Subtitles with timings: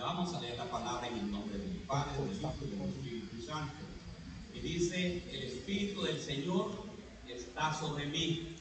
[0.00, 2.88] ya vamos a leer la palabra en el nombre del Padre, del Hijo y del
[2.88, 3.84] Espíritu Santo.
[4.54, 6.72] Y dice, el Espíritu del Señor
[7.28, 8.56] está sobre mí,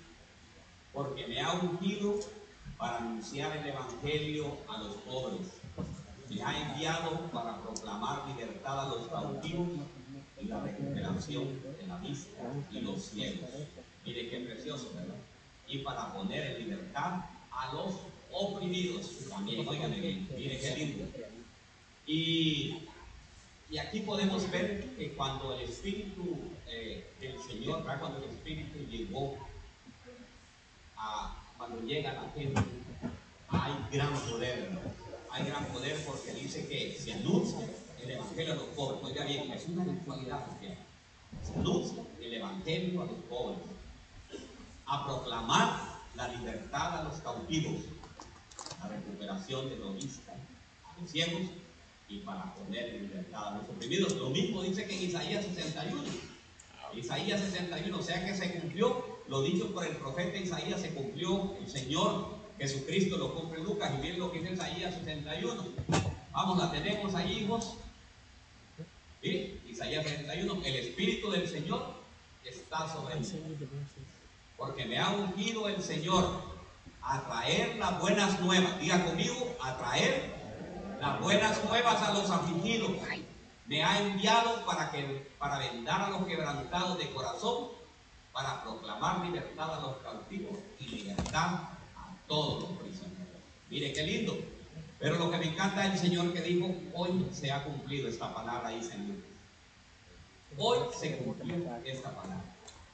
[0.92, 2.20] porque me ha ungido
[2.78, 5.48] para anunciar el Evangelio a los pobres.
[6.30, 9.70] Me ha enviado para proclamar libertad a los cautivos
[10.42, 13.50] y la recuperación de la vista y los ciegos.
[14.06, 15.16] Mire qué precioso, ¿verdad?
[15.70, 17.94] Y para poner en libertad a los
[18.32, 19.30] oprimidos.
[19.30, 21.06] También, oigan bien, mire qué lindo.
[22.06, 22.80] Y,
[23.70, 29.38] y, aquí podemos ver que cuando el Espíritu eh, del Señor, cuando el Espíritu llegó
[30.98, 32.62] a, cuando llega la gente,
[33.50, 34.70] hay gran poder,
[35.32, 37.68] hay gran poder porque dice que se anuncia
[38.02, 39.04] el Evangelio a los pobres.
[39.04, 40.78] Oiga bien, es una virtualidad porque
[41.44, 43.60] se anuncia el Evangelio a los pobres,
[44.86, 47.84] a proclamar la libertad a los cautivos,
[48.80, 49.96] la recuperación de los
[51.06, 51.42] ciegos
[52.08, 54.16] y para poner libertad a los oprimidos.
[54.18, 56.04] Lo mismo dice que en Isaías 61.
[56.96, 61.56] Isaías 61, o sea que se cumplió lo dicho por el profeta Isaías, se cumplió
[61.60, 65.64] el Señor Jesucristo lo cumple Lucas y miren lo que dice Isaías 61.
[66.34, 67.76] Vamos, la tenemos ahí, hijos.
[69.22, 70.62] Isaías 61.
[70.66, 71.94] El Espíritu del Señor
[72.44, 73.28] está sobre mí.
[74.58, 76.49] Porque me ha ungido el Señor
[77.10, 78.80] a traer las buenas nuevas.
[78.80, 80.32] Diga conmigo, a traer
[81.02, 82.92] las buenas nuevas a los afligidos.
[83.66, 87.70] Me ha enviado para, que, para vendar a los quebrantados de corazón,
[88.32, 91.62] para proclamar libertad a los cautivos y libertad
[92.28, 93.42] todos los prisioneros.
[93.70, 94.38] Mire qué lindo.
[95.00, 98.34] Pero lo que me encanta es el Señor que dijo, hoy se ha cumplido esta
[98.34, 99.18] palabra ahí, Señor.
[100.58, 102.44] Hoy se cumplió esta palabra.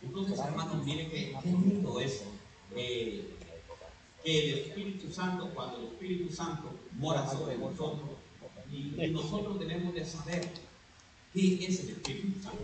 [0.02, 2.24] Entonces, hermanos, mire qué lindo es
[2.76, 3.36] eh,
[4.26, 8.10] el Espíritu Santo, cuando el Espíritu Santo mora sobre nosotros,
[8.72, 10.52] y, nosotros debemos de saber
[11.34, 12.64] qué es el Espíritu Santo.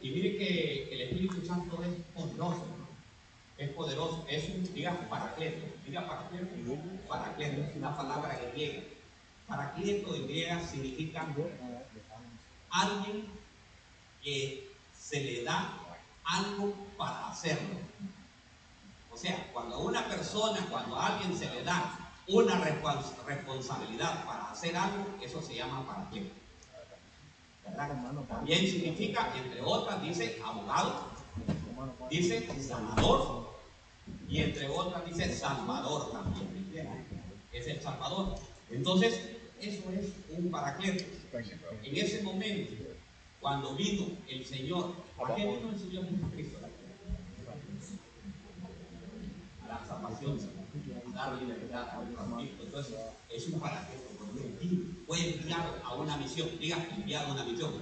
[0.00, 2.78] Y mire que el Espíritu Santo es poderoso
[3.58, 6.54] es poderoso, es un, diga, paracleto, diga paracleto,
[7.08, 8.82] paracleto es una palabra griega.
[9.48, 11.26] Paracleto en griega significa
[12.70, 13.24] alguien
[14.22, 15.76] que se le da
[16.24, 17.80] algo para hacerlo.
[19.18, 22.56] O sea, cuando a una persona, cuando a alguien se le da una
[23.26, 26.30] responsabilidad para hacer algo, eso se llama paracleto.
[28.28, 31.08] También significa, entre otras, dice abogado,
[32.08, 33.58] dice sanador,
[34.28, 36.70] y entre otras dice Salvador también.
[37.52, 38.36] Es el Salvador.
[38.70, 39.20] Entonces,
[39.60, 41.02] eso es un paracleto.
[41.82, 42.72] En ese momento,
[43.40, 46.58] cuando vino el Señor, ¿a qué vino el Señor Jesucristo?
[49.57, 50.38] A la salvación,
[51.14, 52.40] a dar libertad a.
[52.40, 52.96] Entonces,
[53.28, 54.08] es un paracleto.
[55.06, 56.48] Fue enviado a una misión.
[56.58, 57.72] Diga, enviado a una misión.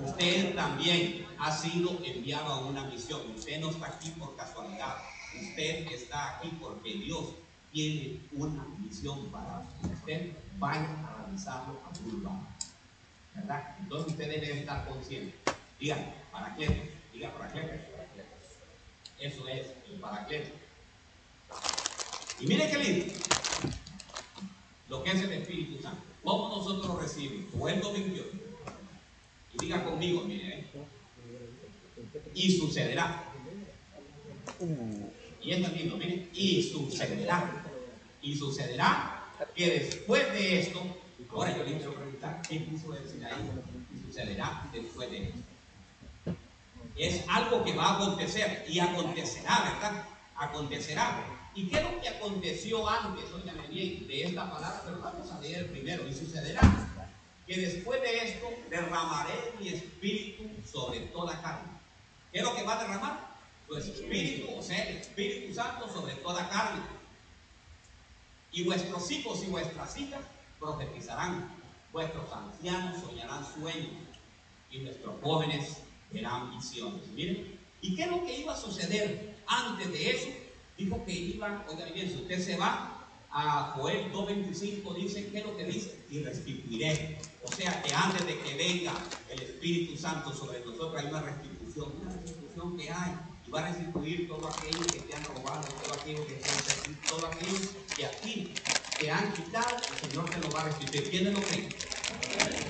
[0.00, 3.20] Usted también ha sido enviado a una misión.
[3.36, 4.96] Usted no está aquí por casualidad.
[5.40, 7.24] Usted está aquí porque Dios
[7.72, 10.32] tiene una misión para usted.
[10.58, 12.38] Vaya a realizarlo a su lugar.
[13.34, 13.76] ¿Verdad?
[13.80, 15.34] Entonces usted debe estar consciente.
[15.78, 15.96] Diga,
[16.30, 16.92] ¿para qué?
[17.12, 17.94] Diga, ¿para qué?
[19.18, 20.63] Eso es el para qué.
[22.40, 23.14] Y mire qué lindo.
[24.88, 26.02] Lo que es el Espíritu Santo.
[26.22, 27.52] ¿Cómo nosotros lo recibimos?
[27.52, 28.24] Buen 28.
[29.54, 30.58] Y diga conmigo, mire.
[30.58, 30.66] ¿eh?
[32.34, 33.24] Y sucederá.
[35.42, 37.64] Y es lindo, miren, y sucederá.
[38.22, 39.24] Y sucederá
[39.54, 40.80] que después de esto,
[41.30, 43.50] ahora yo le quiero preguntar, ¿qué quiso decir ahí?
[44.06, 45.38] Sucederá después de esto.
[46.96, 50.04] Es algo que va a acontecer y acontecerá, ¿verdad?
[50.36, 51.43] Acontecerá.
[51.54, 54.82] ¿Y qué es lo que aconteció antes, óigame bien, de esta palabra?
[54.84, 56.06] Pero vamos a leer primero.
[56.08, 56.60] Y sucederá
[57.46, 61.72] que después de esto derramaré mi espíritu sobre toda carne.
[62.32, 63.34] ¿Qué es lo que va a derramar?
[63.68, 66.82] su espíritu, o sea, el Espíritu Santo sobre toda carne.
[68.52, 70.20] Y vuestros hijos y vuestras hijas
[70.60, 71.56] profetizarán,
[71.92, 73.90] vuestros ancianos soñarán sueños
[74.70, 75.78] y vuestros jóvenes
[76.12, 77.06] verán visiones.
[77.08, 80.28] Miren, ¿y qué es lo que iba a suceder antes de eso?
[80.76, 85.46] Dijo que iba, oigan bien, si usted se va a Joel 2.25, dice, ¿qué es
[85.46, 86.06] lo que dice?
[86.10, 87.18] Y restituiré.
[87.42, 88.94] O sea que antes de que venga
[89.30, 93.14] el Espíritu Santo sobre nosotros hay una restitución, una restitución que hay
[93.54, 96.62] va a restituir todo aquello que te han robado, todo aquello que te han
[97.08, 97.58] todo aquello
[97.96, 98.60] que a ti
[98.98, 101.10] te han quitado, el Señor te lo va a restituir.
[101.10, 101.74] ¿Quién lo cree?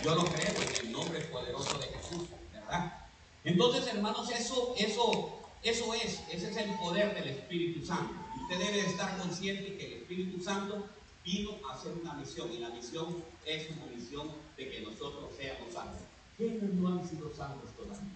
[0.03, 3.09] Yo lo creo en el nombre poderoso de Jesús, ¿verdad?
[3.45, 8.15] Entonces, hermanos, eso, eso, eso es, ese es el poder del Espíritu Santo.
[8.43, 10.87] Usted debe estar consciente que el Espíritu Santo
[11.25, 15.73] vino a hacer una misión y la misión es una misión de que nosotros seamos
[15.73, 16.03] salvos.
[16.37, 18.13] ¿Quiénes no han sido salvos todavía?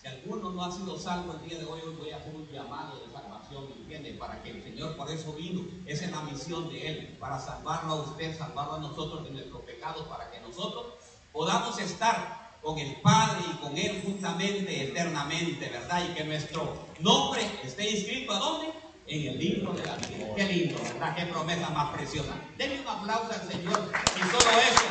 [0.00, 2.46] Si alguno no ha sido salvo el día de hoy, hoy voy a hacer un
[2.48, 4.14] llamado de salvación, ¿entiende?
[4.14, 5.62] Para que el Señor por eso vino.
[5.86, 9.62] Esa es la misión de Él, para salvarlo a usted, salvarlo a nosotros de nuestros
[9.62, 10.86] pecados, para que nosotros
[11.32, 16.02] podamos estar con el Padre y con Él juntamente, eternamente, ¿verdad?
[16.08, 18.68] Y que nuestro nombre esté inscrito a dónde?
[19.06, 20.34] En el libro de la vida.
[20.34, 21.14] Qué lindo, ¿verdad?
[21.14, 22.34] Qué promesa más preciosa.
[22.56, 23.92] Denle un aplauso al Señor.
[24.16, 24.84] Y solo eso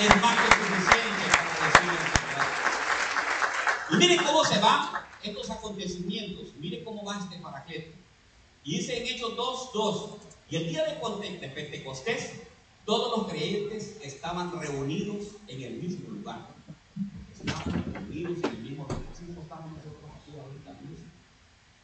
[0.00, 2.20] es más que suficiente para decirle
[3.92, 4.88] y miren cómo se van
[5.22, 6.54] estos acontecimientos.
[6.58, 7.90] Miren cómo va este paracleto.
[8.64, 10.10] Y dice en Hechos 2, 2.
[10.48, 12.32] Y el día de Pentecostés,
[12.86, 16.59] todos los creyentes estaban reunidos en el mismo lugar.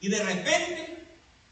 [0.00, 1.04] Y de repente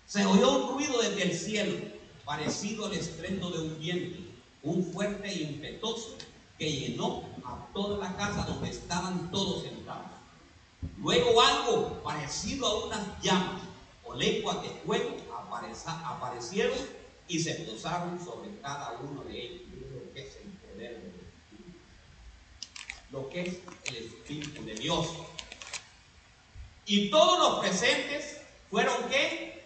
[0.06, 1.76] se oyó un ruido desde el cielo,
[2.24, 4.18] parecido al estrendo de un viento,
[4.62, 6.16] un fuerte e impetuoso
[6.58, 10.06] que llenó a toda la casa donde estaban todos sentados.
[10.98, 13.62] Luego algo parecido a unas llamas
[14.04, 15.16] o lenguas de fuego
[16.04, 16.78] aparecieron
[17.26, 19.62] y se posaron sobre cada uno de ellos.
[19.92, 21.78] Lo que es el poder del Espíritu.
[23.14, 25.08] Lo que es el Espíritu de Dios.
[26.84, 29.62] Y todos los presentes fueron que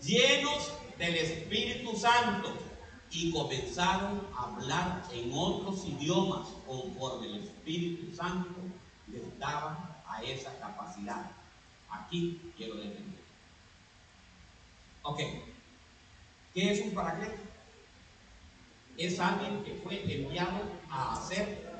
[0.00, 2.56] llenos del Espíritu Santo
[3.10, 8.54] y comenzaron a hablar en otros idiomas conforme el Espíritu Santo
[9.08, 11.28] les daba a esa capacidad.
[11.90, 13.20] Aquí quiero defender.
[15.02, 15.18] Ok.
[16.54, 17.42] ¿Qué es un paracleto?
[18.96, 21.71] Es alguien que fue enviado a hacer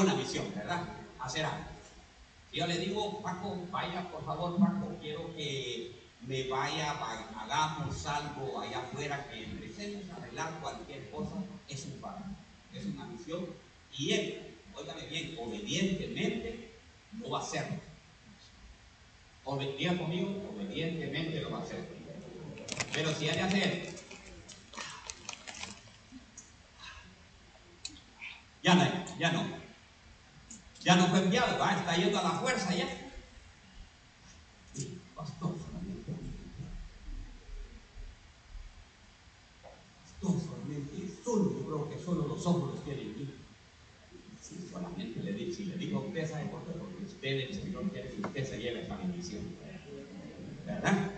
[0.00, 0.82] una misión, ¿verdad?
[1.24, 1.64] hacer algo.
[2.50, 5.92] Si yo le digo, Paco, vaya, por favor, Paco, quiero que
[6.26, 11.36] me vaya, hagamos algo allá afuera, que empecemos a arreglar cualquier cosa,
[11.68, 12.34] es un paracleto.
[12.72, 13.46] Es una misión.
[13.96, 16.70] Y él, óigame bien, obedientemente
[17.20, 17.66] lo va a hacer.
[19.44, 21.86] Obedía conmigo, obedientemente lo va a hacer.
[22.92, 23.94] Pero si que hacer,
[28.62, 29.63] ya no, ya no.
[30.84, 32.86] Ya no fue enviado, va, está yendo a la fuerza ya.
[35.16, 36.12] pastor, solamente.
[40.02, 43.32] Pastor, solamente, solo, creo que solo los los tienen
[44.42, 46.74] Sí, solamente le digo, si le digo a usted, ¿sabe por qué?
[47.44, 49.42] el Señor quiere que usted se lleve esa bendición.
[50.66, 51.10] ¿Verdad?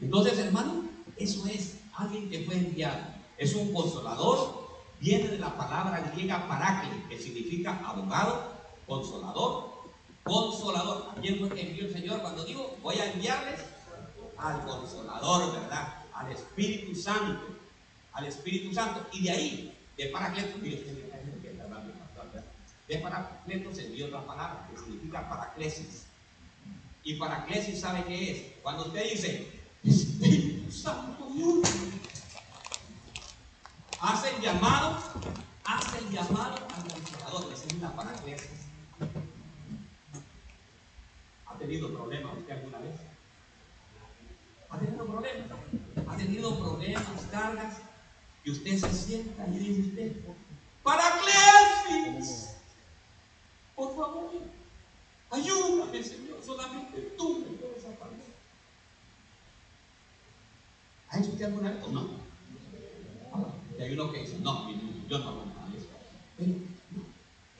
[0.00, 0.84] Entonces, hermano,
[1.18, 3.02] eso es alguien que fue enviado.
[3.36, 8.51] Es un consolador, viene de la palabra griega paracle, que significa abogado,
[8.86, 9.82] consolador,
[10.24, 11.10] consolador.
[11.10, 12.20] ¿A quién fue que envió el Señor?
[12.20, 13.60] Cuando digo, voy a enviarles
[14.36, 16.04] al consolador, ¿verdad?
[16.14, 17.46] Al Espíritu Santo.
[18.12, 19.06] Al Espíritu Santo.
[19.12, 20.58] Y de ahí, de paracleto,
[22.92, 26.04] de paracleto se dio otra palabra que significa paraclesis.
[27.04, 28.62] Y paraclesis, ¿sabe qué es?
[28.62, 31.28] Cuando usted dice, Espíritu Santo,
[34.00, 34.98] hace el llamado,
[35.64, 37.52] hace el llamado al consolador.
[37.52, 38.50] Esa es una paraclesis.
[41.46, 42.96] ¿Ha tenido problemas usted alguna vez?
[44.68, 45.50] ¿Ha tenido problemas?
[46.06, 47.76] ¿Ha tenido problemas, cargas?
[48.44, 50.16] Y usted se sienta y dice usted,
[50.82, 52.56] paraclesis.
[53.74, 54.32] Por favor,
[55.30, 57.84] ayúdame, Señor, solamente tú me puedes.
[61.08, 62.08] ¿Ha hecho usted alguna vez o no?
[63.78, 64.70] Y hay uno que dice, no,
[65.08, 65.88] yo no hago nada de eso.
[66.36, 66.52] Pero,
[66.90, 67.02] no,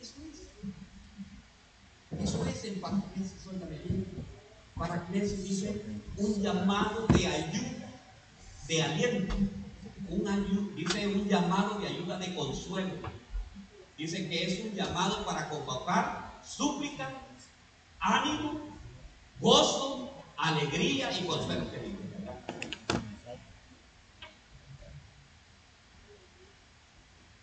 [0.01, 0.43] eso es.
[2.21, 4.07] Eso es en Paraclesis, óigame bien.
[4.77, 5.83] Paraclesis dice
[6.17, 7.89] un llamado de ayuda,
[8.69, 9.35] de aliento.
[10.09, 12.95] Un dice un llamado de ayuda de consuelo
[13.97, 17.09] Dice que es un llamado para convocar súplica,
[17.99, 18.61] ánimo,
[19.41, 21.65] gozo, alegría y consuelo.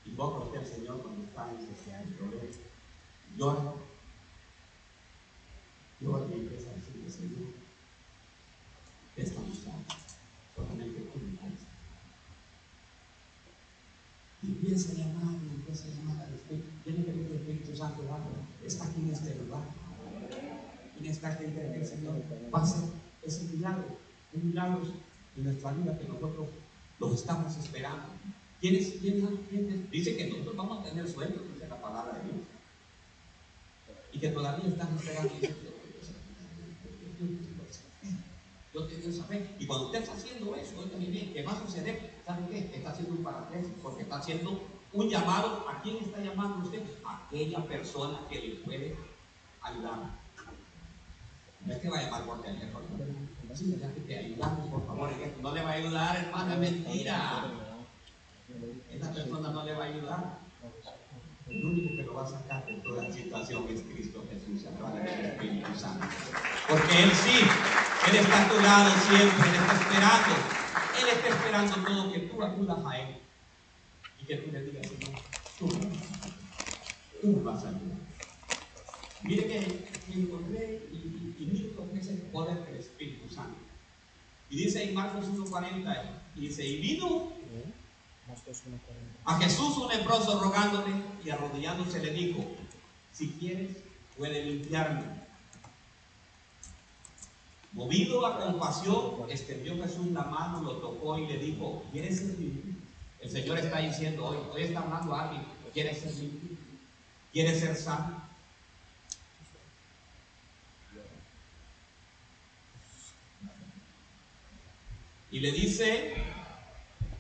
[0.06, 2.44] Invoca usted al Señor cuando está en ese problema.
[3.36, 3.74] Llora.
[6.02, 7.54] Llora y empieza a decirle, Señor,
[9.16, 9.86] ¿qué está buscando?
[10.56, 11.40] Solamente tú me
[14.42, 15.29] Y empieza a llamar,
[15.86, 16.30] y empieza a llamar
[16.84, 18.04] tiene que ver el Espíritu Santo
[18.66, 19.62] está aquí en este lugar.
[21.00, 22.16] En esta gente del Señor
[22.54, 22.90] va a ser
[23.24, 23.98] ese milagro,
[24.34, 24.82] un milagro
[25.38, 26.48] en nuestra vida que nosotros
[27.00, 28.08] los estamos esperando.
[28.60, 29.90] ¿Quiénes, quiénes, quiénes?
[29.92, 32.46] Dice que nosotros vamos a tener sueños, dice la palabra de Dios.
[34.12, 35.34] Y que todavía están esperando.
[35.42, 35.50] Yo
[38.74, 39.56] Yo te dio esa fe.
[39.60, 42.12] Y cuando usted está haciendo eso, oiga ¿qué va a suceder?
[42.26, 42.76] ¿Sabe qué?
[42.76, 44.60] Está haciendo un parapeso, porque está haciendo
[44.94, 45.66] un llamado.
[45.70, 46.84] ¿A quién está llamando usted?
[47.06, 48.96] Aquella persona que le puede
[49.62, 50.00] ayudar.
[51.66, 52.86] No es que va a llamar por teléfono.
[54.08, 55.12] Te ayudamos, por favor.
[55.42, 57.46] No le va a ayudar, hermano, es mentira.
[58.92, 60.40] Esa persona no le va a ayudar.
[61.48, 64.78] El único que lo va a sacar de toda la situación es Cristo Jesús a
[64.78, 66.06] través del Espíritu Santo.
[66.68, 67.40] Porque Él sí,
[68.08, 70.36] Él está a tu lado siempre, Él está esperando.
[71.02, 73.18] Él está esperando todo que tú acudas a Él.
[74.30, 75.22] Y que tú le digas, Señor,
[75.58, 75.68] tú,
[77.20, 77.98] tú vas a ayudar.
[79.24, 83.58] Mire que encontré y, y, lo que el poder del Espíritu Santo.
[84.52, 87.34] Y dice en Marcos 1.40, y dice, y vino
[89.26, 90.92] a Jesús un leproso rogándole
[91.26, 92.46] y arrodillándose le dijo,
[93.12, 93.78] si quieres,
[94.16, 95.04] puede limpiarme.
[97.72, 102.69] Movido a compasión, extendió Jesús la mano, lo tocó y le dijo, ¿quieres ser limpio?
[103.22, 106.58] El Señor está diciendo hoy, hoy está hablando a alguien, ¿quieres ser limpio?
[107.32, 108.24] ¿Quieres ser sano?
[115.32, 116.16] Y le dice,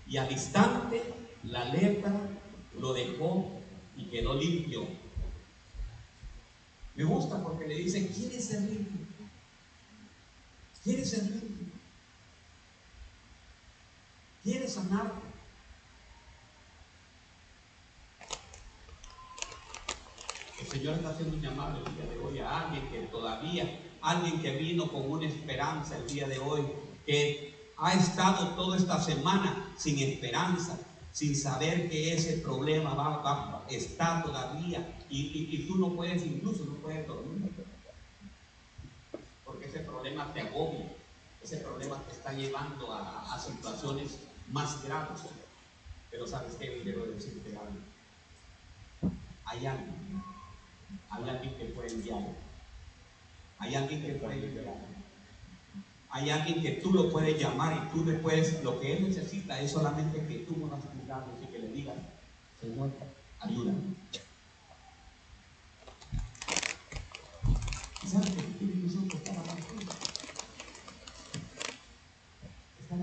[0.07, 1.03] y al instante
[1.43, 2.11] la lepra
[2.79, 3.61] lo dejó
[3.95, 4.87] y quedó limpio.
[6.95, 9.05] Me gusta porque le dice, ¿quieres ser limpio?
[10.83, 11.67] ¿Quieres ser limpio?
[14.43, 15.13] ¿Quieres sanar?
[20.58, 24.39] El Señor está haciendo un llamado el día de hoy a alguien que todavía, alguien
[24.39, 26.61] que vino con una esperanza el día de hoy,
[27.07, 30.77] que ha estado toda esta semana sin esperanza,
[31.11, 36.75] sin saber que ese problema va, va, está todavía y, tú no puedes, incluso no
[36.75, 37.51] puedes dormir.
[39.43, 40.85] Porque ese problema te agobia,
[41.41, 45.21] ese problema te está llevando a, situaciones más graves.
[46.11, 49.15] Pero sabes qué, quiero decirte algo.
[49.45, 50.23] Hay alguien,
[51.09, 52.23] hay alguien que puede enviar.
[53.59, 54.89] Hay alguien que puede enviar
[56.11, 59.61] hay alguien que tú lo puedes llamar y tú le puedes, lo que él necesita
[59.61, 60.55] es solamente que tú
[61.07, 61.95] labios y que le digas,
[62.59, 62.91] Señor,
[63.39, 63.95] ayúdame.
[68.07, 69.65] ¿Sabes que el Espíritu Santo está hablando?
[72.81, 72.95] Está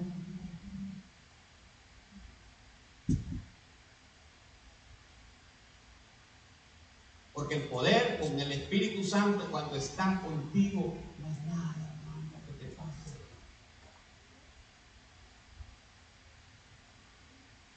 [7.33, 9.05] Porque el poder con el Espíritu
[9.51, 11.75] Cuando está contigo no es nada.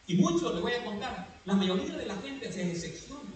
[0.08, 3.30] Y muchos, les voy a contar, la mayoría de la gente se decepciona.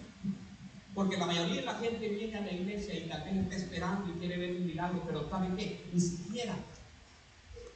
[0.92, 4.10] Porque la mayoría de la gente viene a la iglesia y tal vez está esperando
[4.10, 5.84] y quiere ver un milagro, pero ¿sabe qué?
[5.92, 6.56] Ni siquiera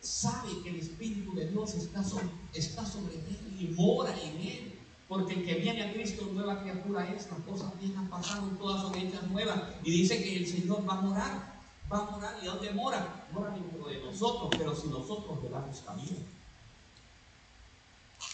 [0.00, 4.77] sabe que el Espíritu de Dios está sobre, está sobre él y mora en él.
[5.08, 8.82] Porque el que viene a Cristo, nueva criatura es, las cosas bien han pasado, todas
[8.82, 9.62] son hechas nuevas.
[9.82, 11.60] Y dice que el Señor va a morar,
[11.90, 12.36] va a morar.
[12.42, 13.26] ¿Y dónde mora?
[13.32, 16.18] Mora dentro de nosotros, pero si nosotros le damos camino.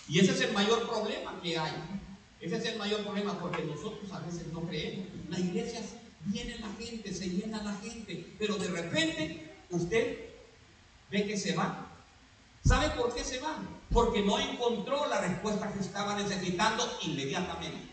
[0.08, 1.72] Y ese es el mayor problema que hay.
[2.40, 5.06] Ese es el mayor problema porque nosotros a veces no creemos.
[5.30, 10.18] Las iglesias viene la gente, se llena la gente, pero de repente usted
[11.10, 11.93] ve que se va.
[12.64, 13.58] ¿Sabe por qué se va?
[13.92, 17.92] Porque no encontró la respuesta que estaba necesitando inmediatamente.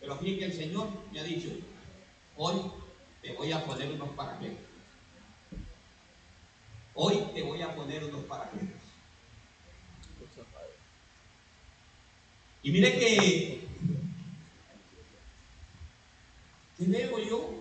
[0.00, 1.50] Pero que el Señor me ha dicho,
[2.36, 2.72] hoy
[3.20, 4.56] te voy a poner unos paraquedas.
[6.94, 8.80] Hoy te voy a poner unos paraquedas.
[12.62, 13.68] Y mire que,
[16.78, 17.54] ¿qué veo yo?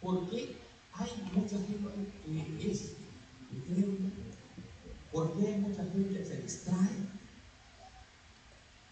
[0.00, 0.63] Porque
[0.96, 2.94] hay mucha gente que es
[5.12, 6.90] ¿Por qué mucha gente se distrae?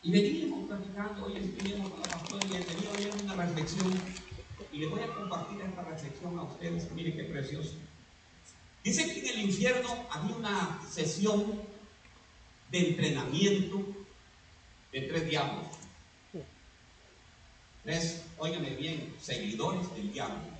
[0.04, 3.92] Y venimos platicando, hoy estuvimos con la pastora y venía hoy una reflexión
[4.72, 6.90] y les voy a compartir esta reflexión a ustedes.
[6.92, 7.74] Mire qué precioso.
[8.84, 11.62] Dice que en el infierno había una sesión
[12.70, 13.82] de entrenamiento
[14.92, 15.66] de tres diablos.
[17.84, 20.51] Tres, óigame bien, seguidores del diablo.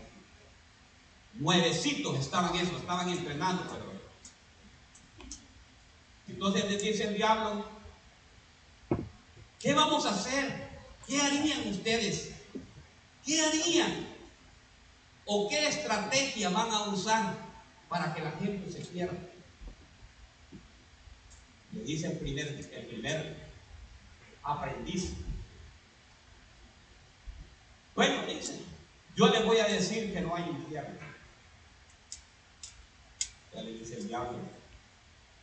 [1.34, 3.92] Nuevecitos estaban eso, estaban entrenando, pero.
[6.28, 7.64] Entonces les dice el diablo,
[9.58, 10.70] ¿qué vamos a hacer?
[11.06, 12.32] ¿Qué harían ustedes?
[13.24, 14.06] ¿Qué harían?
[15.24, 17.36] ¿O qué estrategia van a usar
[17.88, 19.18] para que la gente se pierda?
[21.72, 23.36] Le dice el primer, el primer
[24.42, 25.12] aprendiz.
[27.94, 28.60] Bueno, dice,
[29.16, 31.11] yo les voy a decir que no hay infierno.
[34.20, 34.38] Cosa,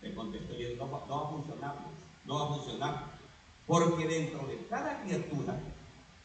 [0.01, 1.75] le contestó y no, no va a funcionar,
[2.25, 3.19] no va a funcionar.
[3.67, 5.59] Porque dentro de cada criatura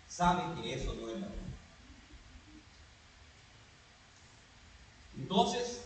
[0.09, 1.45] sabe que eso no es verdad.
[5.17, 5.85] Entonces,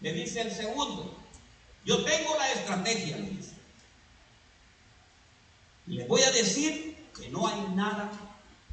[0.00, 1.14] le dice el segundo,
[1.84, 3.54] yo tengo la estrategia, le dice.
[5.86, 8.10] Le voy a decir que no hay nada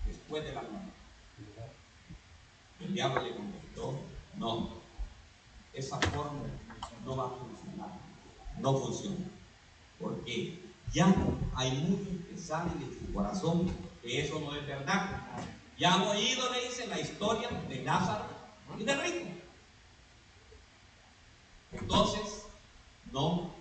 [0.05, 0.91] después de la muerte.
[2.79, 3.99] El diablo le contestó,
[4.35, 4.80] no,
[5.73, 6.41] esa forma
[7.05, 7.89] no va a funcionar,
[8.59, 9.25] no funciona,
[9.99, 10.59] porque
[10.93, 11.13] ya
[11.55, 15.21] hay muchos que saben en su corazón que eso no es verdad.
[15.77, 18.25] Ya han oído, le dice, la historia de Lázaro
[18.77, 19.27] y de Rico.
[21.71, 22.45] Entonces,
[23.11, 23.53] no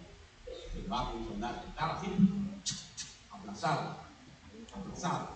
[0.90, 1.64] va a funcionar.
[1.68, 2.08] Estaba así,
[3.30, 3.96] aplazado,
[4.74, 5.28] aplazado.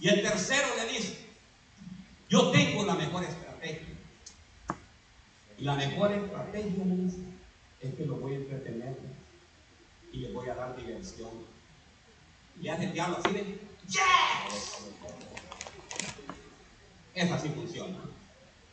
[0.00, 1.28] Y el tercero le dice,
[2.28, 3.49] yo tengo la mejor estrategia.
[5.60, 6.84] Y la mejor estrategia
[7.80, 8.96] es que lo voy a entretener
[10.10, 11.30] y le voy a dar diversión.
[12.62, 14.90] Y hace el diablo así de, ¡Yes!
[17.14, 17.98] Esa sí funciona.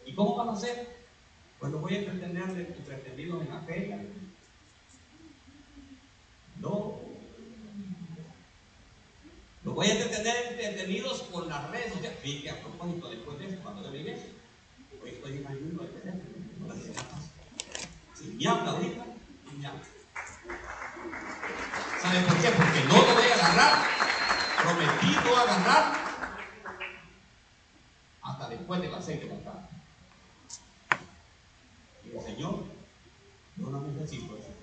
[0.06, 0.88] ¿Y cómo van a hacer?
[1.60, 4.06] Pues lo voy a entretener entretenidos en la feria.
[6.62, 7.02] No.
[9.66, 12.20] Lo voy a entretener entretenidos con las redes sociales.
[12.22, 14.18] Fíjate, a propósito, después de eso, cuando yo llegué,
[15.04, 16.37] hoy estoy en ayuno de teléfono.
[18.46, 19.06] Habla ahorita,
[19.58, 19.82] me habla.
[22.02, 22.50] ¿Sabe por qué?
[22.50, 23.88] Porque no lo voy a agarrar.
[24.62, 25.94] Prometí no agarrar
[28.22, 29.68] hasta después de las seis de la tarde.
[32.06, 32.66] Y el Señor,
[33.56, 34.58] no una mujercita de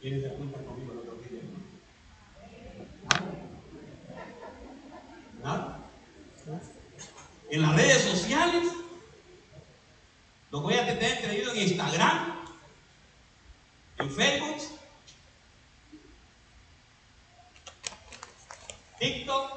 [0.00, 1.42] ¿Quiénes se apuntan conmigo el otro día?
[5.42, 5.78] ¿Nada?
[6.46, 6.62] ¿Nada?
[7.50, 8.81] En las redes sociales,
[10.52, 12.44] lo voy a tener traído en Instagram,
[13.96, 14.58] en Facebook,
[18.98, 19.50] TikTok,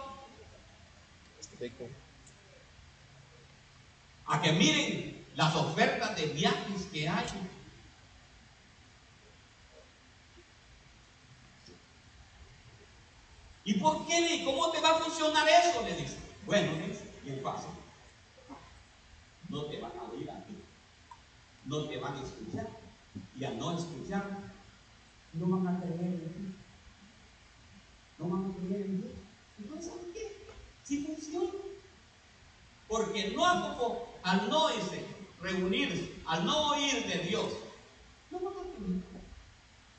[4.28, 7.26] a que miren las ofertas de viajes que hay.
[13.66, 14.44] ¿Y por qué?
[14.46, 15.82] ¿Cómo te va a funcionar eso?
[15.82, 16.18] Le dice.
[16.46, 17.72] Bueno, es bien fácil.
[19.50, 20.30] No te van a oír.
[21.66, 22.70] No te van a escuchar.
[23.36, 24.40] Y al no escuchar,
[25.34, 26.56] no van a creer en ti.
[28.20, 29.12] No van a creer en ti.
[29.60, 30.48] Entonces, ¿sabes qué?
[30.84, 31.52] Si funciona.
[32.88, 35.06] Porque no como al no ese,
[35.42, 37.52] reunirse, al no oír de Dios,
[38.32, 39.02] no van a creer.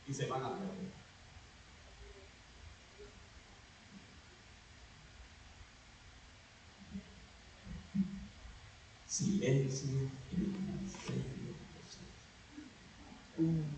[0.08, 0.96] Y se van a perder.
[9.06, 11.35] Silencio El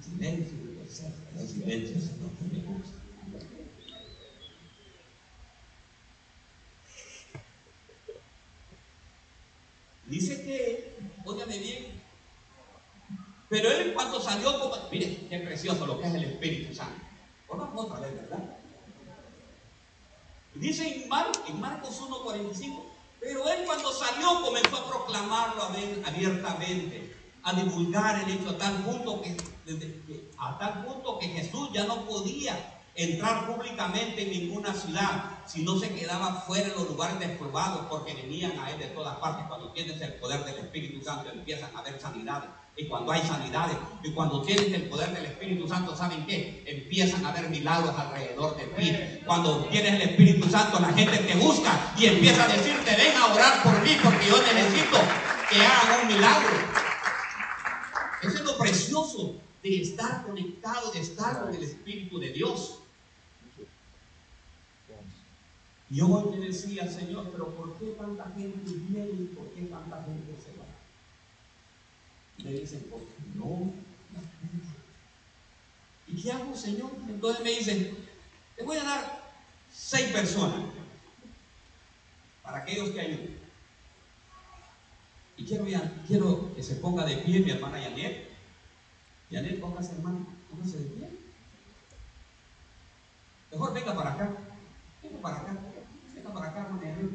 [0.00, 0.68] silencio.
[10.06, 11.86] Dice que, óigame bien,
[13.50, 17.02] pero él cuando salió, como, mire, qué precioso lo que es el Espíritu Santo.
[17.48, 18.56] Otra vez, ¿verdad?
[20.54, 22.84] Dice en, Mar, en Marcos 1.45,
[23.20, 27.07] pero él cuando salió comenzó a proclamarlo abiertamente,
[27.42, 29.36] a divulgar el hecho a tal punto que,
[30.38, 35.78] a tal punto que Jesús ya no podía entrar públicamente en ninguna ciudad, si no
[35.78, 39.46] se quedaba fuera en los lugares desprobados, porque venían a él de todas partes.
[39.46, 42.50] Cuando tienes el poder del Espíritu Santo empiezan a haber sanidades.
[42.76, 46.64] Y cuando hay sanidades, y cuando tienes el poder del Espíritu Santo, ¿saben qué?
[46.66, 48.96] Empiezan a haber milagros alrededor de ti.
[49.24, 53.32] Cuando tienes el Espíritu Santo, la gente te busca y empieza a decirte, ven a
[53.32, 54.98] orar por mí, porque yo necesito
[55.50, 56.87] que hagan un milagro.
[59.62, 62.80] De estar conectado, de estar con el Espíritu de Dios.
[65.90, 70.04] Yo hoy me decía, Señor, pero ¿por qué tanta gente viene y por qué tanta
[70.04, 70.66] gente se va?
[72.44, 73.72] Me dicen, porque no
[76.06, 76.90] ¿Y qué hago, Señor?
[77.08, 77.96] Entonces me dicen,
[78.56, 79.22] te voy a dar
[79.72, 80.64] seis personas
[82.42, 83.38] para que ayuden.
[85.36, 85.66] Y quiero,
[86.06, 88.27] quiero que se ponga de pie mi hermana Yanet.
[89.30, 91.08] Yanet, póngase hermano, póngase de pie.
[93.52, 94.30] Mejor venga para acá.
[95.02, 95.56] Venga para acá.
[96.14, 97.10] Venga para acá, hermano.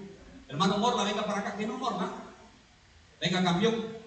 [0.47, 1.55] Hermano Morla, venga para acá.
[1.55, 2.11] ¿Quién no Morla?
[3.19, 4.03] Venga, campeón.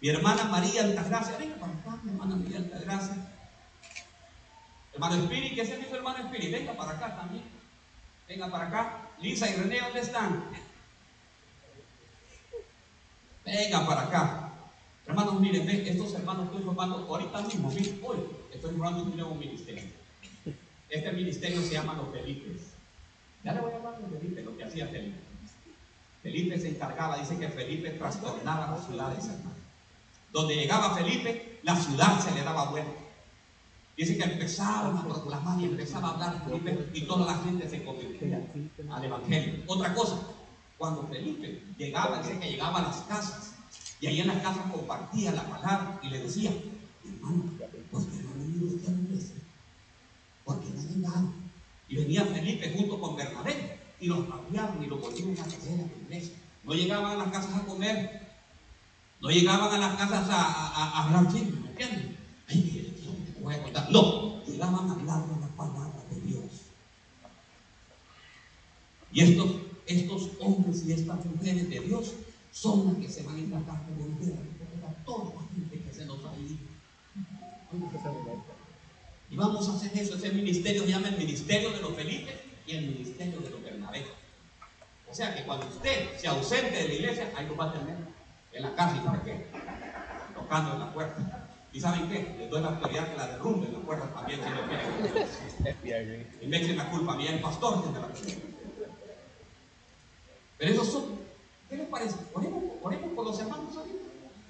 [0.00, 3.16] Mi hermana María Altagracia, venga para acá, mi hermana María Altagracia.
[4.94, 6.52] Hermano Espíritu, ¿qué se dijo hermano Espíritu?
[6.52, 7.44] Venga para acá también.
[8.26, 9.08] Venga para acá.
[9.20, 10.44] Lisa y René, ¿dónde están?
[13.44, 14.49] venga para acá.
[15.10, 18.20] Hermanos, miren, estos hermanos estoy formando ahorita mismo, hoy
[18.52, 19.82] estoy formando un nuevo ministerio.
[20.88, 22.74] Este ministerio se llama Los Felipes.
[23.42, 25.18] Ya le voy a hablar de Felipe, lo que hacía Felipe.
[26.22, 29.58] Felipe se encargaba, dice que Felipe trastornaba las ciudades, hermanos.
[30.30, 33.00] Donde llegaba Felipe, la ciudad se le daba vuelta.
[33.96, 37.82] Dice que empezaban a proclamar y empezaba a hablar Felipe y toda la gente se
[37.82, 38.46] convertía
[38.88, 39.64] al Evangelio.
[39.66, 40.20] Otra cosa,
[40.78, 43.49] cuando Felipe llegaba, dice que llegaba a las casas
[44.00, 46.50] y ahí en las casas compartía la palabra y le decía,
[47.04, 47.44] hermano,
[47.90, 49.36] ¿por qué no han venido a la iglesia?
[50.44, 51.32] ¿Por qué no llegado?
[51.88, 55.86] Y venía Felipe junto con Bernabé y los cambiaban y los volvían a traer a
[55.86, 56.34] la iglesia.
[56.64, 58.26] No llegaban a las casas a comer,
[59.20, 62.16] no llegaban a las casas a, a, hablar chismes, ¿me entiendes?
[62.48, 62.94] Ay,
[63.40, 63.90] voy a contar.
[63.90, 66.44] No, llegaban a hablar de la palabra de Dios.
[69.12, 69.50] Y estos,
[69.86, 72.14] estos hombres y estas mujeres de Dios
[72.52, 75.92] son las que se van a encargar de volver a recuperar toda la gente que
[75.92, 76.70] se nos ha ido.
[79.30, 80.16] Y vamos a hacer eso.
[80.16, 82.34] Ese ministerio se llama el Ministerio de los Felices
[82.66, 84.04] y el Ministerio de los Bernabé.
[85.08, 87.96] O sea que cuando usted se ausente de la iglesia, ahí lo va a tener
[88.52, 89.46] en la casa y para qué?
[90.34, 91.48] Tocando en la puerta.
[91.72, 92.34] ¿Y saben qué?
[92.38, 96.28] Les doy la autoridad que la derrumben la puerta también si lo quieren.
[96.40, 98.08] Y me echen la culpa a mí, el pastor que me la
[100.58, 101.04] Pero esos son,
[101.68, 102.16] ¿qué les parece?
[102.34, 103.98] Oremos, oremos por los hermanos ahorita.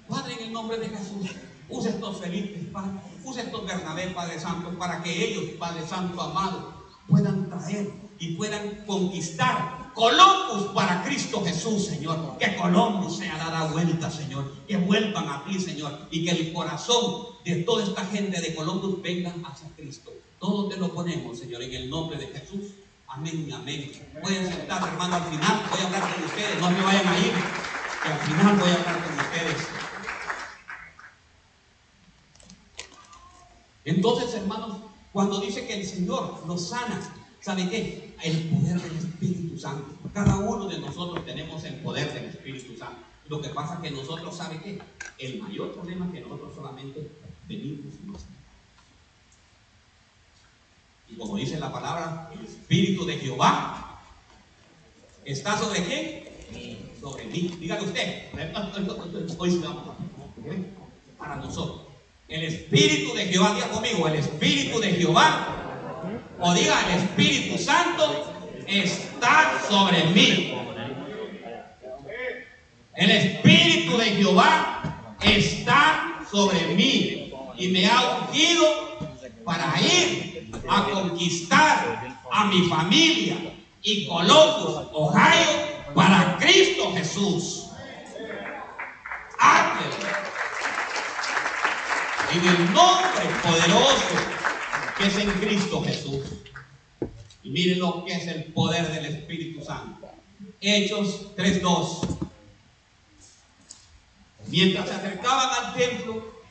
[0.09, 1.31] Padre, en nombre de Jesús,
[1.69, 2.91] use estos felices, Padre,
[3.23, 6.73] use estos Bernabé, Padre Santo, para que ellos, Padre Santo amado,
[7.07, 12.37] puedan traer y puedan conquistar Columbus para Cristo Jesús, Señor.
[12.37, 14.53] Que Columbus sea dada vuelta, Señor.
[14.67, 16.07] Que vuelvan a ti, Señor.
[16.11, 20.11] Y que el corazón de toda esta gente de Columbus vengan hacia Cristo.
[20.39, 22.71] Todo te lo ponemos, Señor, en el nombre de Jesús.
[23.07, 23.91] Amén y amén.
[24.21, 26.59] Pueden sentar, hermano, al final voy a hablar con ustedes.
[26.61, 27.33] No me vayan a ir.
[28.03, 29.90] Que al final voy a hablar con ustedes.
[33.85, 34.77] Entonces, hermanos,
[35.11, 37.01] cuando dice que el Señor nos sana,
[37.41, 38.15] ¿sabe qué?
[38.23, 39.87] El poder del Espíritu Santo.
[40.13, 43.01] Cada uno de nosotros tenemos el poder del Espíritu Santo.
[43.27, 44.79] Lo que pasa es que nosotros, ¿sabe qué?
[45.17, 47.09] El mayor problema es que nosotros solamente
[47.47, 47.93] venimos
[51.11, 54.01] y como dice la palabra, el Espíritu de Jehová
[55.25, 56.23] está sobre quién?
[57.01, 57.55] Sobre mí.
[57.59, 58.29] Dígale usted.
[59.37, 61.90] Hoy sí vamos a para nosotros.
[62.31, 66.01] El Espíritu de Jehová, diga conmigo, el Espíritu de Jehová
[66.39, 68.33] o diga, el Espíritu Santo
[68.65, 70.57] está sobre mí.
[72.95, 78.65] El Espíritu de Jehová está sobre mí y me ha ungido
[79.43, 83.35] para ir a conquistar a mi familia
[83.83, 85.49] y Columbus, Ohio,
[85.93, 87.61] para Cristo Jesús.
[92.33, 94.05] Y En el nombre poderoso
[94.97, 96.21] que es en Cristo Jesús.
[97.43, 100.09] Y miren lo que es el poder del Espíritu Santo.
[100.61, 102.17] Hechos 3.2.
[104.47, 106.41] Mientras se acercaban al templo,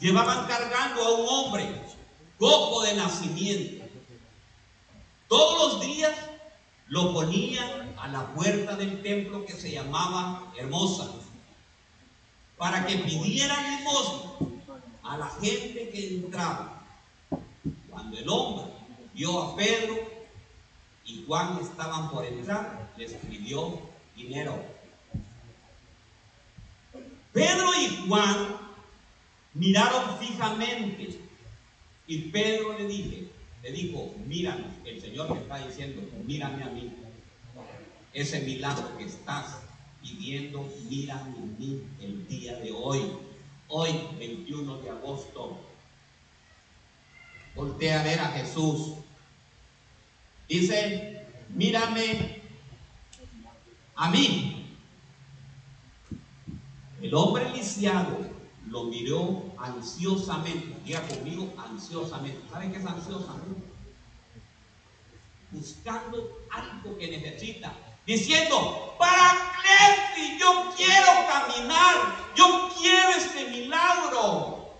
[0.00, 1.68] llevaban cargando a un hombre,
[2.38, 3.84] cojo de nacimiento.
[5.28, 6.14] Todos los días
[6.88, 11.10] lo ponían a la puerta del templo que se llamaba Hermosa,
[12.56, 14.51] para que pidiera limosna
[15.02, 16.84] a la gente que entraba.
[17.90, 18.64] Cuando el hombre
[19.14, 19.94] vio a Pedro
[21.04, 23.80] y Juan estaban por entrar, les pidió
[24.16, 24.62] dinero.
[27.32, 28.56] Pedro y Juan
[29.54, 31.18] miraron fijamente
[32.06, 33.28] y Pedro le dije,
[33.62, 36.92] le dijo, mírame, el Señor me está diciendo, mírame a mí.
[38.12, 39.60] Ese milagro que estás
[40.02, 43.00] pidiendo, mírame a mí el día de hoy.
[43.74, 45.58] Hoy, 21 de agosto
[47.54, 48.96] voltea a ver a Jesús.
[50.46, 52.42] Dice, mírame
[53.96, 54.76] a mí.
[57.00, 58.18] El hombre lisiado
[58.66, 60.76] lo miró ansiosamente.
[60.84, 62.46] Diga conmigo, ansiosamente.
[62.50, 63.62] ¿Saben qué es ansiosamente?
[65.50, 67.74] Buscando algo que necesita.
[68.06, 69.52] Diciendo, para
[70.14, 71.94] si yo quiero caminar,
[72.34, 74.78] yo quiero este milagro.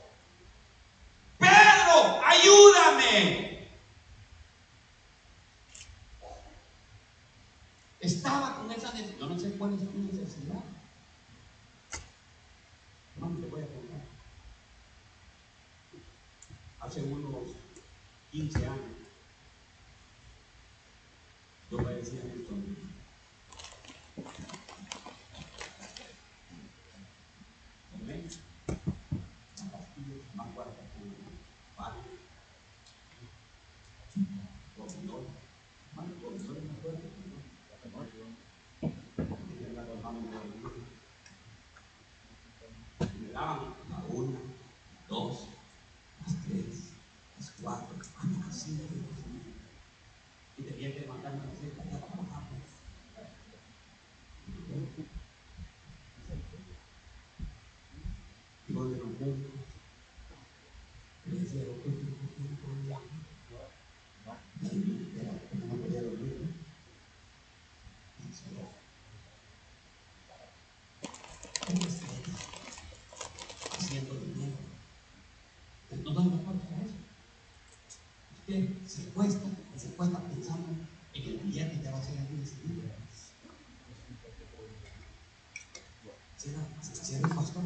[1.38, 3.68] Pedro, ayúdame.
[8.00, 9.18] Estaba con esa necesidad.
[9.18, 10.64] Yo no sé cuál es tu necesidad.
[13.16, 14.02] No te voy a contar.
[16.80, 17.50] Hace unos
[18.32, 18.96] 15 años,
[21.70, 22.54] yo padecía esto.
[47.62, 48.82] cuatro, a las cinco.
[50.58, 52.42] Y tenía que levantarme a las seis para trabajar.
[58.68, 59.60] Y donde los médicos
[61.26, 62.98] le decía, doctor, ¿por qué no podía?
[65.20, 66.54] Era como no podía dormir.
[68.18, 68.72] Y se lo-
[71.66, 72.38] ¿Cómo está ella?
[73.78, 74.56] Haciendo dinero.
[76.04, 76.94] No da la parte a eso.
[78.52, 80.68] Se cuesta, se cuesta pensando
[81.14, 82.92] en el día que ya va a ser el día siguiente.
[86.36, 87.62] Será, se cierra el pastor.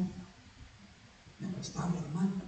[1.40, 2.42] Me prestaba hermano.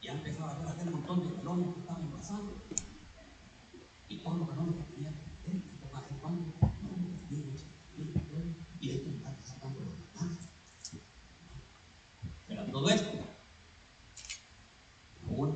[0.00, 2.52] Y ha empezado a ver aquel montón de balones que estaban pasando.
[4.08, 6.68] Y todos los balones que tenía que meter, y por hace cuando, no,
[7.26, 7.62] amigos,
[8.80, 10.38] y esto me está sacando los demás.
[12.46, 13.10] Pero todo esto,
[15.28, 15.54] uno,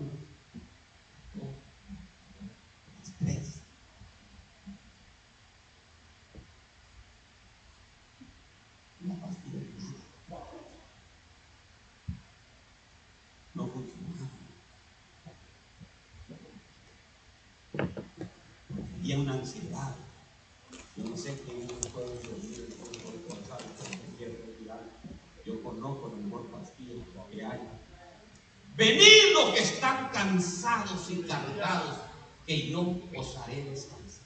[1.35, 1.49] dos,
[3.19, 3.61] tres.
[9.05, 10.47] Una pastilla de nada.
[13.55, 14.31] No funcionaba.
[19.07, 19.95] Había una ansiedad.
[20.97, 23.37] Yo no sé quién es el pueblo de el pueblo
[24.19, 24.81] de retirar.
[25.45, 27.61] Yo conozco la mejor pastilla que hay.
[28.77, 31.99] Venid los que están cansados y cargados,
[32.49, 34.25] que yo os haré descansar.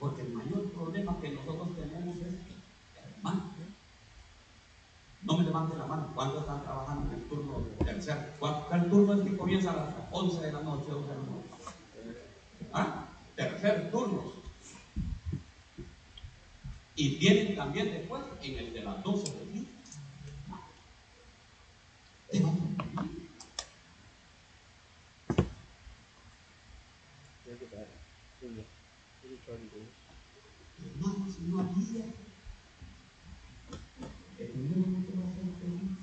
[0.00, 2.34] Porque el mayor problema que nosotros tenemos es,
[3.18, 3.54] hermano,
[5.26, 6.12] no me levante la mano.
[6.14, 8.20] ¿Cuántos están trabajando en el turno tercero?
[8.38, 11.22] ¿Cuál, cuál turno es que comienza a las 11 de la noche, 12 de la
[11.22, 11.48] noche?
[12.72, 13.08] ¿Ah?
[13.34, 14.22] Tercer turno.
[16.94, 19.68] Y tienen también después en el de las 12 del día.
[22.30, 23.28] Te van a morir.
[30.84, 32.04] Hermanos, no había.
[34.38, 35.98] El dinero no te va a hacer feliz.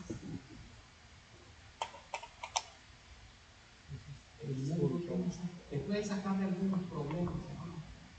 [4.41, 5.63] El dinero no te va a hacer-
[6.05, 7.33] sacar de algunos problemas.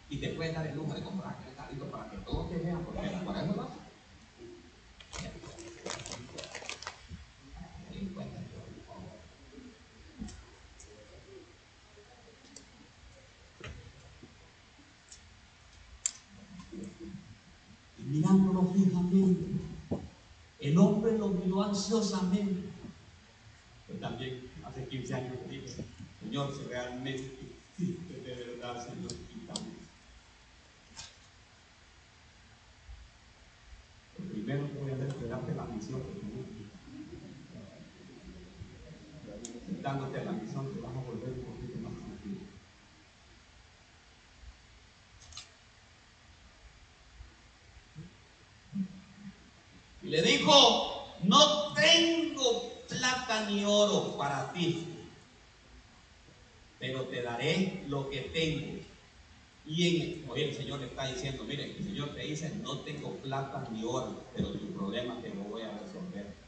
[0.08, 2.84] Y te puede dar el lujo de comprar aquel carrito para que todos te vean,
[2.84, 3.84] porque por favor.
[17.98, 19.52] y mirándolo fijamente.
[20.60, 22.68] El hombre lo miró ansiosamente.
[23.88, 25.84] Yo también hace 15 años dije,
[26.20, 27.38] Señor, si realmente
[27.78, 29.74] existe de verdad, Señor, quítame.
[34.18, 36.64] Lo primero que voy a hacer es darte la misión que tienes.
[39.84, 42.40] Dándote la misión, te vas a volver un poquito más tranquilo.
[50.02, 54.86] Y le dijo, no tengo plata ni oro para ti,
[56.78, 58.82] pero te daré lo que tengo.
[59.66, 63.68] Y en, el Señor le está diciendo, mire, el Señor te dice, no tengo plata
[63.70, 66.43] ni oro, pero tu problema te lo voy a resolver.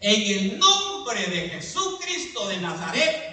[0.00, 3.26] En el nombre de Jesucristo de Nazaret,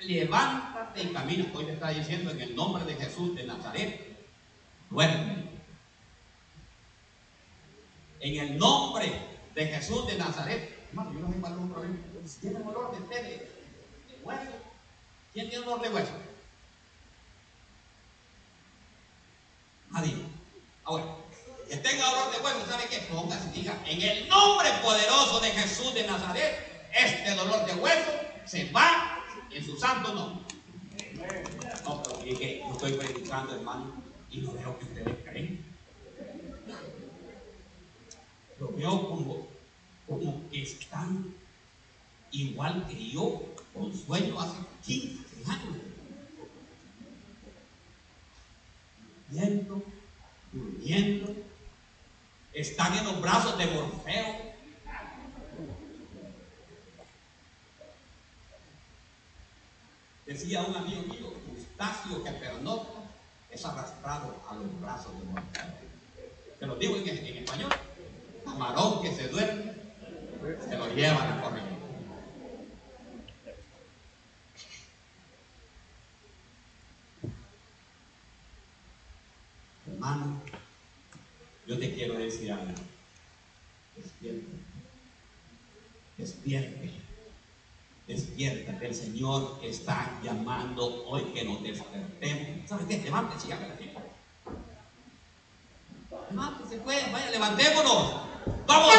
[0.00, 1.50] levántate y camina.
[1.54, 4.16] Hoy le está diciendo, en el nombre de Jesús de Nazaret,
[4.90, 5.46] duerme.
[8.20, 9.20] En el nombre
[9.54, 10.86] de Jesús de Nazaret.
[10.88, 11.96] Hermano, yo no sé cuál es un problema.
[12.40, 14.52] ¿Tiene dolor de té de hueso?
[15.32, 16.12] ¿Quién tiene dolor de hueso?
[19.90, 20.16] Nadie.
[20.84, 21.04] Ahora,
[21.68, 22.98] que tenga dolor de hueso, ¿sabe qué?
[23.10, 28.10] Póngase y diga, en el nombre poderoso de Jesús de Nazaret, este dolor de hueso
[28.44, 30.44] se va en su santo nombre.
[31.84, 35.64] No, pero dije, yo estoy predicando, hermano, y no veo que ustedes creen.
[38.58, 39.46] Lo veo como,
[40.06, 41.34] como que están
[42.30, 43.42] igual que yo,
[43.74, 45.25] con sueño hace 15
[52.94, 54.46] en los brazos de Morfeo.
[60.24, 63.00] Decía un amigo mío, Eustacio que pernocta
[63.50, 65.64] es arrastrado a los brazos de Morfeo.
[66.58, 67.70] Te lo digo en, en español.
[68.44, 69.72] Camarón que se duerme,
[70.68, 71.76] se lo llevan a correr.
[79.86, 80.40] Hermano,
[81.66, 82.74] yo te quiero decir algo.
[83.96, 84.46] Despierta.
[86.46, 86.92] Despierte.
[88.06, 92.68] Despierta, que el Señor está llamando hoy que nos despertemos.
[92.68, 92.98] ¿Sabes qué?
[92.98, 93.74] Levántese y haga la
[96.30, 98.12] Levántese, pues, vaya, levantémonos.
[98.66, 98.94] ¡Vamos!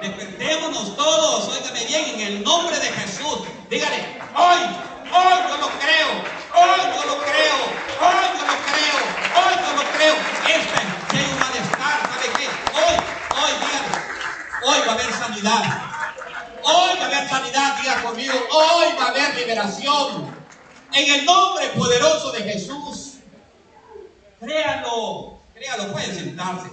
[0.00, 3.40] Despertémonos todos, óigame bien, en el nombre de Jesús.
[3.68, 4.60] Dígale, hoy,
[5.12, 6.10] hoy yo lo creo,
[6.56, 7.56] hoy yo lo creo,
[8.00, 8.96] hoy yo lo creo,
[9.36, 10.14] hoy yo lo creo.
[10.48, 12.48] Este es un malestar, ¿sabe qué?
[12.72, 12.96] Hoy,
[13.42, 14.16] hoy, dígale,
[14.64, 15.86] hoy va a haber sanidad.
[16.68, 20.34] Hoy va a haber sanidad, diga conmigo, hoy va a haber liberación.
[20.92, 23.18] En el nombre poderoso de Jesús.
[24.40, 26.70] Créalo, créalo, pueden sentarse.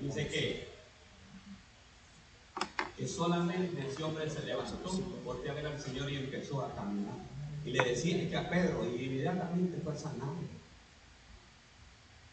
[0.00, 0.68] Dice que,
[2.96, 4.90] que solamente ese hombre se levantó,
[5.24, 7.14] volteó a ver al Señor y empezó a caminar.
[7.64, 10.36] Y le decía que a Pedro, y inmediatamente fue sanado.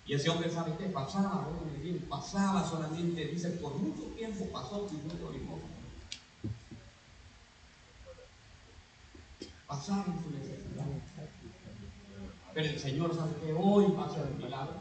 [0.08, 0.86] Y ese hombre, ¿sabe qué?
[0.86, 1.48] Pasaba,
[2.10, 5.60] pasaba solamente, dice, por mucho tiempo pasó sin mucho limón.
[9.68, 10.35] Pasaba en su.
[12.56, 14.76] Pero el Señor sabe que hoy va a ser el milagro.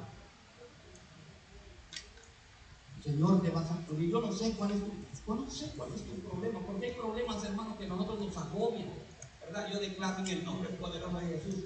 [2.98, 4.10] El Señor te va a sacudir.
[4.10, 4.92] Yo no sé cuál es tu,
[5.26, 8.90] yo no sé cuál es tu problema, porque hay problemas, hermanos, que nosotros nos agobian.
[9.40, 9.72] ¿Verdad?
[9.72, 11.64] Yo declaro en el nombre poderoso de Jesús.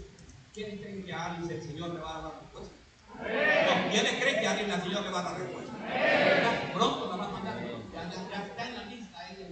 [0.54, 2.74] ¿Quiénes creen que a alguien el Señor le va a dar respuesta?
[3.14, 6.72] No, ¿Quiénes creen que a alguien el Señor le va a dar respuesta?
[6.72, 7.60] Pronto la va a mandar.
[7.92, 9.46] Ya, está en la lista ella.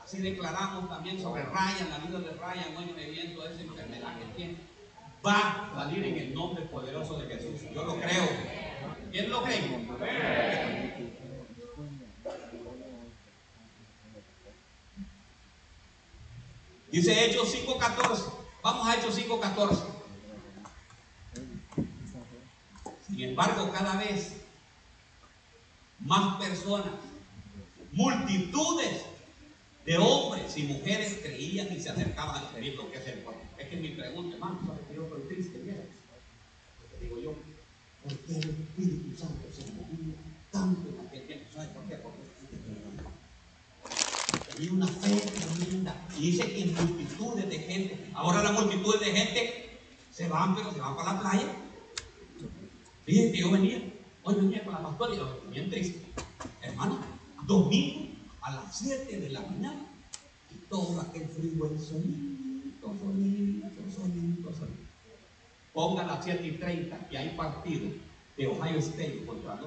[0.00, 4.75] Así declaramos también sobre Ryan, la vida de Ryan, hoy viviendo esa enfermedad que tiene.
[5.26, 7.68] Va a salir en el nombre poderoso de Jesús.
[7.74, 8.28] Yo lo creo.
[9.10, 9.86] ¿Quién lo cree?
[16.92, 18.32] Dice Hechos 5.14.
[18.62, 19.78] Vamos a Hechos 5.14.
[23.08, 24.36] Sin embargo, cada vez
[25.98, 26.92] más personas,
[27.90, 29.02] multitudes
[29.84, 33.42] de hombres y mujeres creían y se acercaban al Señor lo que es el cuerpo.
[33.56, 35.58] Es que mi pregunta, hermano, ¿sabes que yo estoy triste?
[35.64, 35.82] Mira,
[36.78, 37.34] porque digo yo,
[38.06, 40.14] ¿por qué el Espíritu Santo se movía
[40.52, 41.44] tanto en aquel tiempo?
[41.52, 41.96] ¿Sabes por qué?
[41.96, 42.20] Porque
[44.54, 46.06] tenía una fe tremenda.
[46.16, 49.80] Y dice que en multitudes de gente, ahora la multitud de gente
[50.12, 51.52] se van, pero se van para la playa.
[53.04, 53.82] Fíjense yo venía,
[54.22, 56.00] hoy venía con la pastora y lo bien triste.
[56.62, 56.98] Hermano,
[57.44, 59.86] domingo a las 7 de la mañana
[60.54, 64.85] y todo aquel frío el solito, solito, solito, solito.
[65.76, 67.90] Ponga a las 7 y 30 y hay partido
[68.34, 69.58] de Ohio State contra.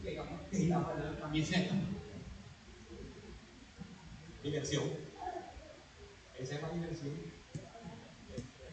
[0.00, 1.74] Que poner la camiseta.
[4.42, 4.84] Diversión.
[6.38, 7.12] Esa es la diversión.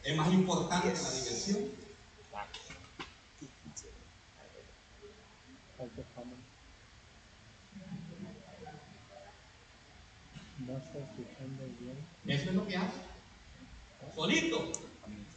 [0.05, 1.59] Es más importante la diversión.
[10.59, 11.97] No está escuchando bien.
[12.25, 13.14] Eso es lo que hace.
[14.15, 14.71] Solito.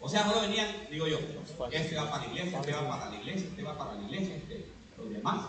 [0.00, 1.18] O sea, no venían, digo yo,
[1.72, 4.36] este va para la iglesia, este va para la iglesia, este va para la iglesia,
[4.36, 5.48] este, los demás.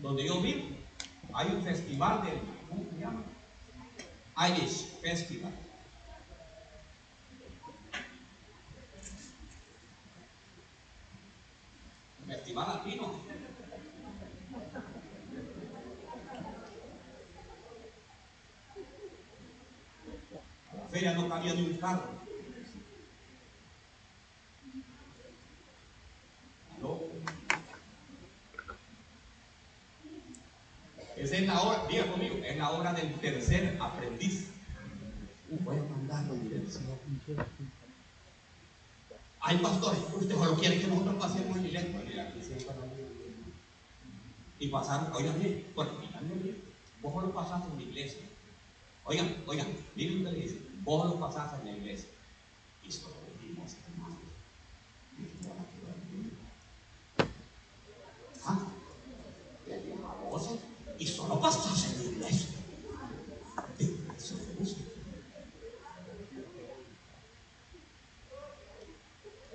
[0.00, 0.68] Donde yo vivo,
[1.34, 3.24] hay un festival de, ¿cómo se llama?
[4.48, 5.52] Irish Festival.
[12.26, 13.31] Festival latino.
[20.92, 22.04] Feria no cabía ni un carro.
[26.76, 27.00] ¿Aló?
[31.16, 34.50] Esa es la hora, diga conmigo, es la hora del tercer aprendiz.
[35.48, 36.34] Voy a mandarlo.
[39.40, 41.90] Hay pastores, usted solo quiere que nosotros pasemos en iglesia.
[44.58, 46.62] Y pasaron, oigan bien, porque finalmente
[47.00, 48.20] vos solo pasaste en la iglesia.
[49.04, 49.66] Oigan, oigan,
[49.96, 52.08] miren lo que le dice, vos lo pasaste en la iglesia.
[52.84, 54.18] Y solo venimos, hermanos.
[55.18, 56.36] Y ahora quiero.
[58.44, 58.58] ¿Ah?
[60.98, 62.48] Y solo pasaste en la iglesia.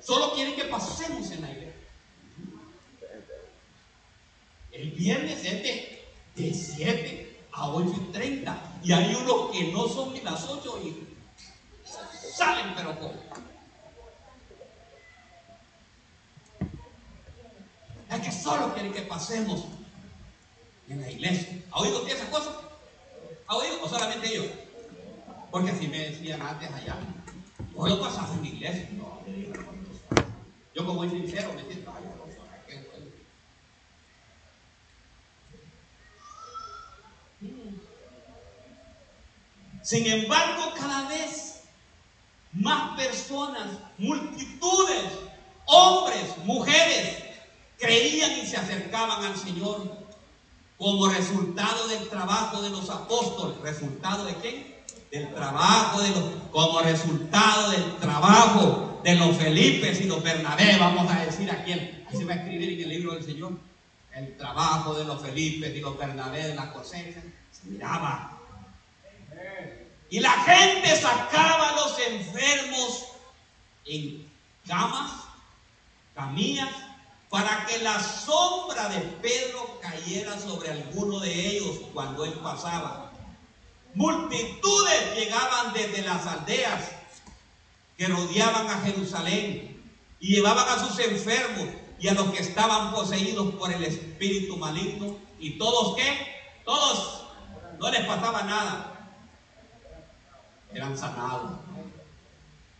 [0.02, 1.74] Solo quieren que pasemos en la iglesia.
[4.72, 6.06] El viernes es de,
[6.36, 8.52] de 7 a 8 y 30.
[8.54, 11.17] 7.30 y hay unos que no son ni las 8 y
[12.38, 13.16] salen pero poco.
[18.10, 19.66] Es que solo quieren que pasemos
[20.88, 21.62] en la iglesia.
[21.72, 22.54] ¿Ha oído usted esas cosas?
[23.48, 23.84] ¿Ha oído?
[23.84, 24.44] ¿O solamente yo?
[25.52, 26.96] Porque si me decían antes allá,
[27.76, 28.90] ¿o lo pasas en la iglesia?
[28.94, 29.22] No,
[30.76, 31.94] yo como soy sincero me siento.
[39.82, 41.57] Sin embargo, cada vez
[42.54, 43.68] más personas,
[43.98, 45.12] multitudes,
[45.66, 47.18] hombres, mujeres,
[47.78, 50.08] creían y se acercaban al Señor
[50.78, 53.60] como resultado del trabajo de los apóstoles.
[53.62, 54.84] ¿Resultado de qué?
[55.12, 61.12] Del trabajo de los, como resultado del trabajo de los Felipes y los Bernabé, vamos
[61.12, 61.74] a decir aquí,
[62.08, 63.54] así va a escribir en el libro del Señor,
[64.14, 67.22] el trabajo de los Felipes y los Bernabé de la cosecha,
[67.52, 68.38] se miraba
[70.10, 73.06] y la gente sacaba a los enfermos
[73.86, 74.30] en
[74.66, 75.12] camas,
[76.16, 76.70] camillas,
[77.30, 83.12] para que la sombra de Pedro cayera sobre alguno de ellos cuando él pasaba.
[83.94, 86.92] Multitudes llegaban desde las aldeas
[87.98, 89.84] que rodeaban a Jerusalén
[90.20, 91.68] y llevaban a sus enfermos
[92.00, 95.18] y a los que estaban poseídos por el espíritu maligno.
[95.40, 96.28] ¿Y todos qué?
[96.64, 97.26] Todos.
[97.80, 98.97] No les pasaba nada
[100.78, 101.60] eran sanados.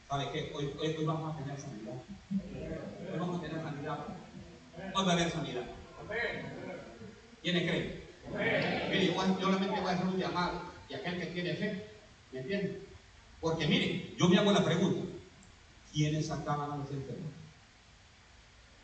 [0.08, 0.52] ¿Sabe qué?
[0.56, 1.94] Hoy, hoy, vamos a tener sanidad.
[2.32, 4.06] Hoy vamos a tener sanidad.
[4.94, 5.64] Hoy va a haber sanidad.
[7.42, 8.04] ¿Quiénes creen?
[8.90, 11.90] Mire, yo, solamente voy a hacer un llamado y aquel que tiene fe,
[12.32, 12.82] ¿me entiende?
[13.42, 15.10] Porque miren, yo me hago la pregunta:
[15.92, 17.32] ¿quiénes sacaban a los enfermos?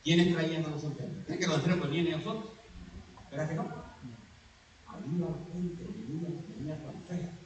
[0.03, 1.25] ¿Quiénes traían a los enfermos?
[1.25, 2.51] ¿Creen que los enfermos vienen a nosotros?
[3.29, 3.83] ¿Verdad que no?
[4.87, 7.42] Había gente que venía con fe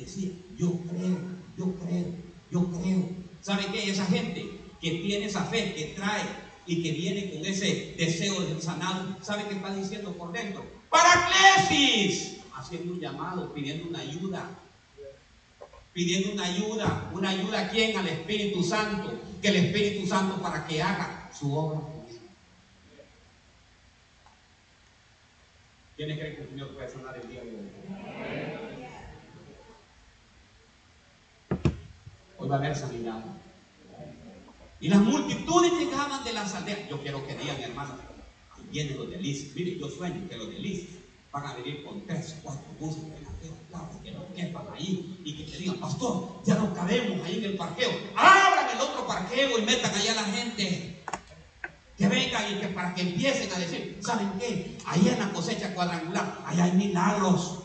[0.00, 1.18] decía, yo creo,
[1.56, 2.06] yo creo,
[2.50, 3.08] yo creo.
[3.40, 3.90] ¿Sabe qué?
[3.90, 6.24] Esa gente que tiene esa fe, que trae
[6.66, 10.64] y que viene con ese deseo de sanado, ¿sabe qué está diciendo por dentro?
[10.90, 14.50] Paraclesis, haciendo un llamado, pidiendo una ayuda.
[15.92, 17.96] Pidiendo una ayuda, una ayuda a quién?
[17.96, 21.80] Al Espíritu Santo, que el Espíritu Santo para que haga su obra.
[25.96, 27.75] ¿Quiénes creen que el Señor puede sanar el día de hoy?
[32.48, 33.24] Va a haber sanidad.
[34.80, 36.88] Y las multitudes llegaban de las aldeas.
[36.88, 37.96] Yo quiero que digan, hermanos,
[38.70, 39.54] vienen los delicios.
[39.54, 40.90] Miren, yo sueño que los delicios
[41.32, 43.02] van a venir con tres, cuatro buses
[44.02, 47.56] que nos quepan ahí y que te digan, pastor, ya no cabemos ahí en el
[47.56, 47.90] parqueo.
[48.14, 51.02] Abran el otro parqueo y metan allá a la gente.
[51.96, 54.76] Que vengan y que para que empiecen a decir, ¿saben qué?
[54.84, 57.58] Ahí en la cosecha cuadrangular, ahí hay milagros.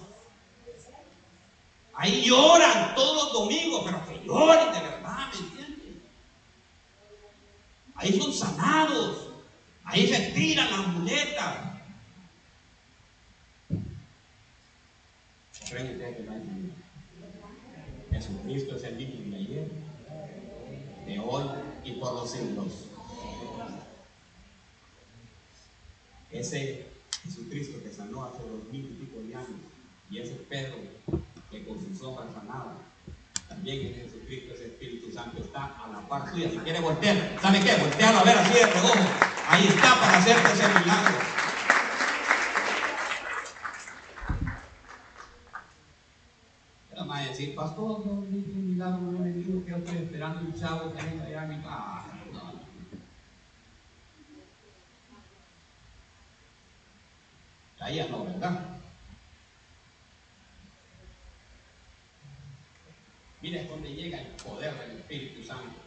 [1.93, 6.01] Ahí lloran todos los domingos, pero lloren de verdad, ¿me entienden?
[7.95, 9.29] Ahí son sanados.
[9.83, 11.71] Ahí se tiran las muletas.
[15.69, 16.23] ¿Creen ustedes que
[18.11, 19.71] Jesucristo es el mismo de ayer,
[21.05, 21.45] de hoy
[21.85, 22.87] y por los siglos.
[26.29, 26.87] Ese
[27.23, 29.49] Jesucristo que sanó hace dos mil y pico de años,
[30.09, 30.77] y ese Pedro
[31.49, 32.77] que con sus ojos sanadas,
[33.51, 36.49] también en Jesucristo ese Espíritu Santo está a la par suya.
[36.49, 37.75] Si quiere voltear, ¿sabe qué?
[37.75, 38.93] Voltearlo a ver así de reojo.
[39.49, 41.15] Ahí está para hacerte ese milagro.
[46.89, 50.93] Pero a decir, pastor, no, un milagro no me dijo que estoy esperando un chavo
[50.93, 52.05] que venga allá a mi casa.
[57.79, 58.80] Ahí ya no, ¿verdad?
[63.41, 65.79] Mira dónde llega el poder del Espíritu Santo.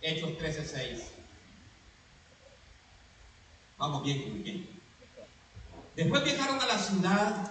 [0.00, 1.10] Hechos 13:6.
[3.78, 4.68] Vamos bien, muy bien.
[5.96, 7.50] Después viajaron a la ciudad,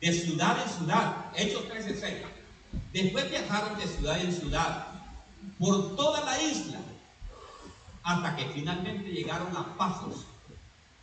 [0.00, 1.26] de ciudad en ciudad.
[1.36, 2.24] Hechos 13:6.
[2.92, 4.86] Después viajaron de ciudad en ciudad,
[5.58, 6.80] por toda la isla,
[8.02, 10.26] hasta que finalmente llegaron a Pasos,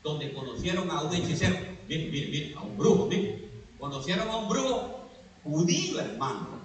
[0.03, 1.57] donde conocieron a un hechicero.
[1.87, 3.49] Miren, miren, miren, a un brujo, miren.
[3.79, 5.09] Conocieron a un brujo
[5.43, 6.64] judío, hermano.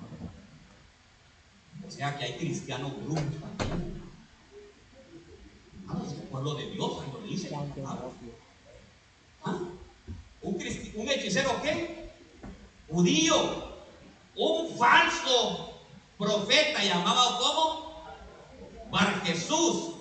[1.90, 2.92] O sea que hay cristianos
[3.58, 4.00] también.
[5.88, 7.50] Ah, es el pueblo de Dios, lo dice.
[9.44, 9.58] ¿Ah?
[10.42, 10.54] ¿Un,
[10.94, 12.12] ¿Un hechicero qué?
[12.88, 13.34] Judío.
[14.36, 15.80] Un falso
[16.16, 18.04] profeta llamado como
[18.92, 19.96] Bar Jesús.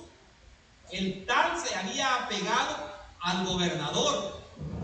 [0.92, 2.88] El tal se había apegado
[3.20, 4.40] al gobernador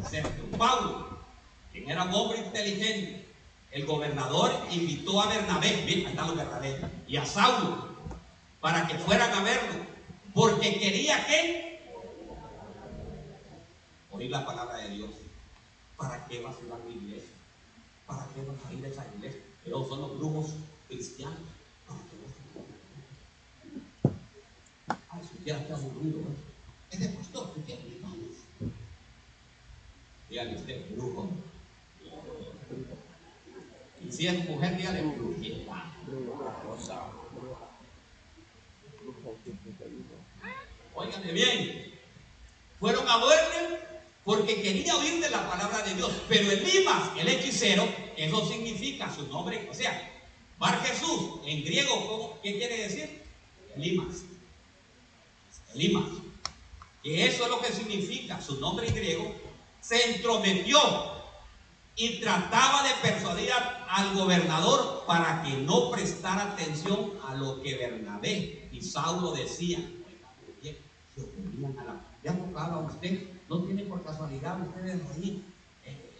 [0.09, 1.05] Sergio Pablo
[1.71, 3.24] quien era un hombre inteligente,
[3.75, 7.89] el gobernador invitó a Bernabé, mira, está los Bernabé, y a Saulo,
[8.61, 9.83] para que fueran a verlo,
[10.33, 11.81] porque quería que
[14.11, 15.09] oír la palabra de Dios.
[15.97, 17.33] ¿Para qué vas a ir a la iglesia?
[18.07, 19.41] ¿Para qué vas a ir a esa iglesia?
[19.65, 20.53] Pero son los grupos
[20.87, 21.37] cristianos.
[21.85, 22.31] ¿Para qué vas
[24.93, 26.35] a Ay, si quieres que aburrido, ¿eh?
[26.91, 27.85] Es de pastor, ¿qué quieres?
[30.29, 31.29] Dígale usted, brujo.
[34.09, 35.93] Si es mujer, dígale brujita.
[40.93, 41.93] Óigame bien.
[42.79, 43.79] Fueron a verle
[44.23, 46.11] porque quería oír de la palabra de Dios.
[46.27, 47.87] Pero el Limas, el hechicero,
[48.17, 49.67] eso significa su nombre.
[49.69, 50.11] O sea,
[50.57, 53.21] Bar Jesús, en griego, ¿qué quiere decir?
[53.75, 54.23] Limas.
[55.73, 56.05] Limas.
[57.03, 59.35] Que eso es lo que significa su nombre en griego.
[59.81, 60.79] Se entrometió
[61.95, 63.49] y trataba de persuadir
[63.89, 70.03] al gobernador para que no prestara atención a lo que Bernabé y Saulo decían.
[72.23, 73.29] ¿Le ha tocado a usted?
[73.47, 75.45] ¿No tiene por casualidad ustedes ahí
[75.85, 76.11] eh,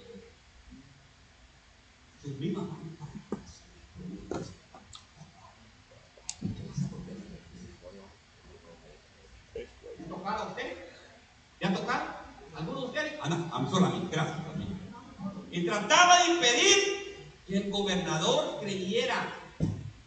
[2.21, 2.65] sus mismas
[9.57, 10.77] ¿Le ha tocado a usted?
[11.59, 12.05] ¿Le ha tocado?
[12.55, 13.13] ¿Alguno de ustedes?
[13.21, 14.64] Ah, no, a mí solo a mí, gracias.
[15.55, 17.15] Y trataba de impedir
[17.47, 19.33] que el gobernador creyera.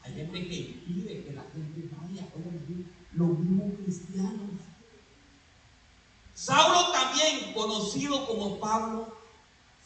[0.03, 2.27] Hay gente que impide que la gente vaya,
[3.15, 4.51] los mismos cristianos.
[6.35, 9.17] Saulo también, conocido como Pablo,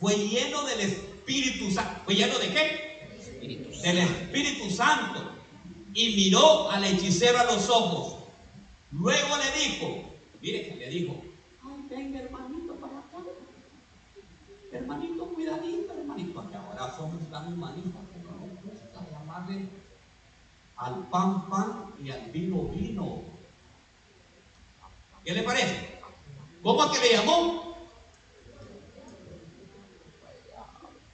[0.00, 2.00] fue lleno del Espíritu Santo.
[2.06, 3.80] ¿Fue lleno de qué?
[3.84, 5.30] Del Espíritu Santo.
[5.94, 8.24] Y miró al hechicero a los ojos.
[8.90, 10.10] Luego le dijo,
[10.40, 11.22] mire, le dijo,
[11.62, 13.18] ay, venga hermanito para acá.
[14.72, 15.21] Hermanito,
[15.58, 16.50] cuidadito, hermanito.
[16.50, 19.68] Que ahora somos tan humanitos que no nos gusta llamarle
[20.76, 23.22] al pan pan y al vino vino.
[25.24, 26.00] ¿Qué le parece?
[26.62, 27.76] ¿Cómo que le llamó?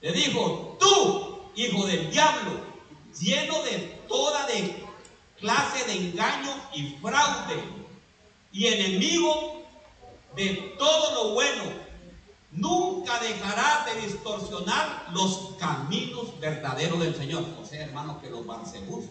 [0.01, 2.61] Le dijo, tú, hijo del diablo,
[3.19, 3.79] lleno de
[4.09, 4.39] toda
[5.41, 7.63] clase de engaño y fraude,
[8.53, 9.63] y enemigo
[10.35, 11.65] de todo lo bueno,
[12.53, 17.45] nunca dejarás de distorsionar los caminos verdaderos del Señor.
[17.61, 19.07] O sea, hermanos, que los barcebús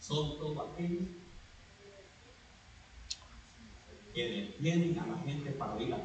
[0.00, 1.08] son todos aquellos
[4.14, 5.98] que detienen a la gente para oír la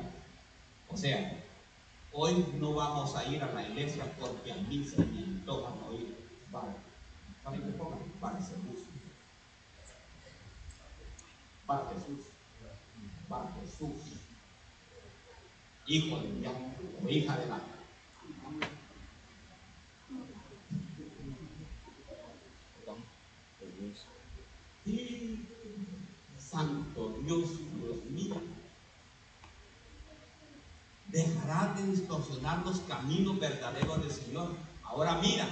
[0.88, 1.43] O sea,
[2.13, 6.15] hoy no vamos a ir a la iglesia porque a mí se me antoja oír.
[6.51, 6.73] Vale.
[7.43, 7.99] ¿Saben qué pongan?
[11.89, 12.27] Jesús.
[13.27, 14.16] Para Jesús.
[15.88, 16.67] Hijo de diablo
[17.03, 17.61] o hija de la.
[26.39, 27.49] Santo Dios,
[27.81, 28.41] Dios mío,
[31.07, 34.55] dejará de distorsionar los caminos verdaderos del Señor.
[34.83, 35.47] Ahora mira,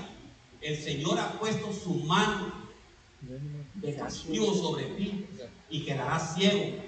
[0.61, 2.53] el Señor ha puesto su mano
[3.75, 5.25] de castigo sobre ti
[5.69, 6.81] y quedarás ciego.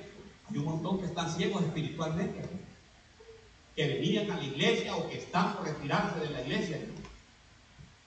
[0.49, 2.41] Hay un montón que están ciegos espiritualmente,
[3.77, 6.81] que venían a la iglesia o que están por retirarse de la iglesia,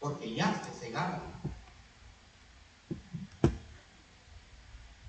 [0.00, 1.30] porque ya se cegaron.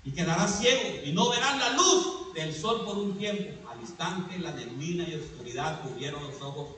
[0.04, 3.68] y quedarás ciego y no verás la luz del sol por un tiempo.
[3.70, 6.76] Al instante la neblina y oscuridad cubrieron los ojos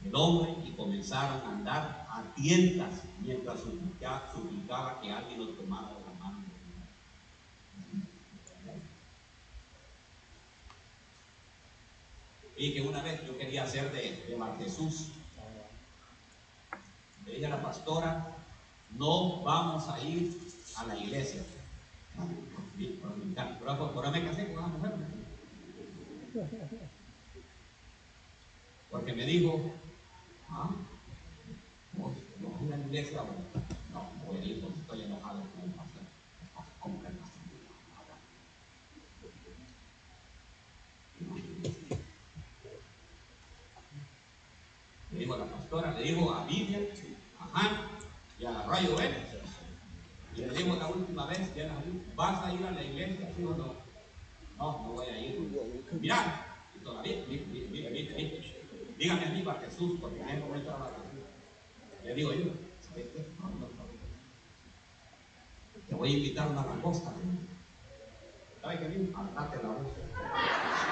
[0.00, 6.00] del hombre y comenzaron a andar a tientas mientras suplicaba, que alguien los tomara de
[6.00, 6.44] la mano.
[12.56, 15.08] Y que una vez yo quería hacer de, de Mar Jesús.
[17.26, 18.36] Le dije a la pastora,
[18.96, 20.38] no vamos a ir
[20.76, 21.42] a la iglesia
[23.94, 24.92] por, me casé con una mujer.
[28.90, 29.72] Porque me dijo,
[30.48, 30.70] ah,
[31.94, 33.22] no, no a la iglesia,
[33.92, 36.02] no, voy a ir porque estoy enojado con el pastor.
[36.80, 37.40] ¿Cómo que el pastor?
[45.12, 46.82] Le dijo a la pastora, le dijo a Vivian,
[47.40, 47.76] a Han
[48.38, 49.34] y a Rayo Vélez.
[50.36, 51.70] Y le digo la última vez, ya
[52.14, 53.30] ¿vas a ir a la iglesia?
[53.34, 53.74] ¿Sí o no?
[54.58, 55.38] No, no voy a ir.
[55.92, 58.54] Mira, y todavía, mire, mire, mire,
[58.98, 62.50] dígame a mí para Jesús, porque en ese momento la Le digo yo,
[62.86, 63.26] ¿sabes qué?
[63.38, 63.84] No, no, no.
[65.88, 67.12] Te voy a invitar a una langosta.
[68.60, 68.88] ¿Sabes qué?
[68.88, 69.12] Bien?
[69.16, 70.83] Andate la voz.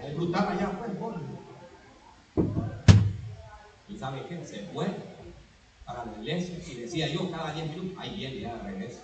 [0.00, 1.20] A disfrutar allá, pues, gordo.
[3.88, 4.44] ¿Y sabe qué?
[4.44, 4.86] Se fue
[5.84, 9.00] para la iglesia y decía yo cada 10 minutos, ahí viene ya de regreso.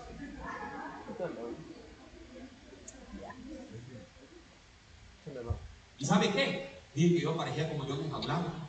[5.98, 6.68] ¿Y sabe qué?
[6.94, 8.68] Dije que yo parecía como yo me hablaba.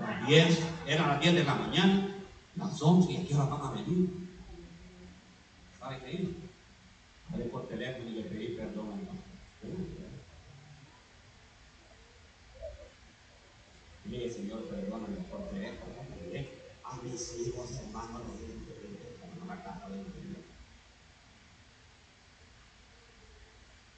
[0.00, 2.08] Las 10, eran las 10 de la mañana,
[2.56, 4.10] las 11 y aquí ahora van a venir.
[5.78, 6.30] ¿Sabe qué hizo?
[7.32, 9.97] Hablé por teléfono y le pedí perdón al pastor.
[14.08, 15.92] Dije, Señor, perdóname por teléfono.
[16.82, 18.22] A mis hijos, hermanos,
[19.46, 20.44] la casa de Dios.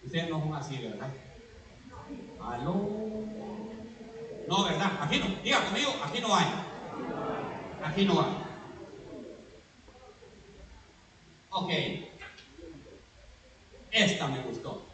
[0.04, 1.10] Ustedes no son así, ¿verdad?
[2.40, 2.74] Aló.
[4.48, 4.98] No, ¿verdad?
[5.00, 5.26] Aquí no.
[5.44, 6.46] Diga conmigo, aquí no hay.
[7.84, 8.32] Aquí no hay.
[11.50, 11.70] Ok.
[13.92, 14.86] Esta me gustó.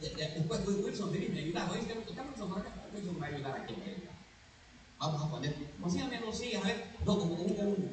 [0.00, 1.68] Después Wilson, vení, me ayuda.
[1.72, 1.94] ¿Oíste?
[1.98, 2.77] Wilson por acá.
[3.04, 3.74] Me va a ayudar aquí.
[4.98, 5.54] Vamos a poner.
[5.80, 6.84] Consíganme dos sillas, a ver.
[7.04, 7.90] No, como uno, uno.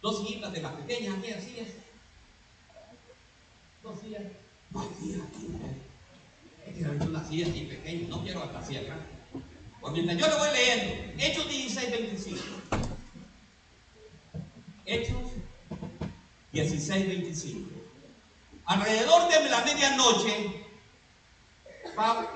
[0.00, 1.68] Dos sillas de las pequeñas, aquellas sillas.
[3.82, 4.22] Dos sillas.
[4.98, 5.90] Sillas aquí, ¿eh?
[6.66, 8.08] Es que una silla así pequeña.
[8.08, 8.98] No quiero hasta así acá.
[9.80, 12.42] Pues mientras yo le voy leyendo, Hechos 16, 25.
[14.84, 15.22] Hechos
[16.52, 17.70] 16, 25.
[18.66, 20.66] Alrededor de la medianoche,
[21.96, 22.28] Pablo,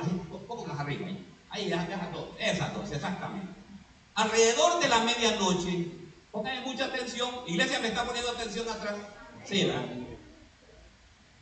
[0.49, 1.34] pónganlas arriba ahí.
[1.55, 3.47] Ahí, esas dos, esas dos, exactamente.
[4.17, 5.89] Alrededor de la medianoche,
[6.33, 7.31] pónganme mucha atención.
[7.47, 8.97] Iglesia me está poniendo atención atrás.
[9.45, 9.85] Sí, ¿verdad?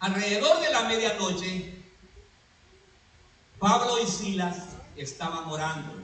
[0.00, 1.82] Alrededor de la medianoche,
[3.58, 6.02] Pablo y Silas estaban orando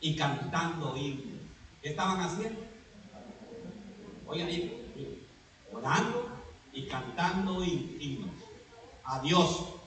[0.00, 1.40] y cantando himnos.
[1.82, 2.62] ¿Qué estaban haciendo?
[4.26, 4.48] Oigan
[5.70, 6.30] orando
[6.72, 8.36] y cantando himnos
[9.04, 9.79] a Dios.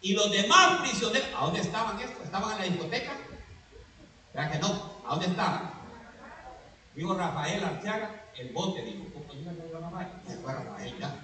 [0.00, 2.24] Y los demás prisioneros, ¿a dónde estaban estos?
[2.24, 3.12] ¿Estaban en la discoteca?
[4.32, 4.96] ¿Verdad que no?
[5.06, 5.72] ¿A dónde estaban?
[6.94, 9.10] Dijo Rafael Arteaga, el bote, dijo.
[10.26, 11.20] Se fue Rafael ya.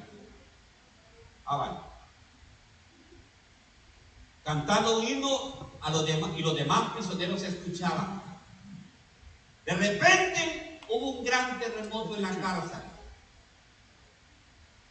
[1.44, 1.78] Ah, vale.
[4.44, 8.22] Cantando un himno a los demás, y los demás prisioneros escuchaban.
[9.64, 12.80] De repente hubo un gran terremoto en la cárcel.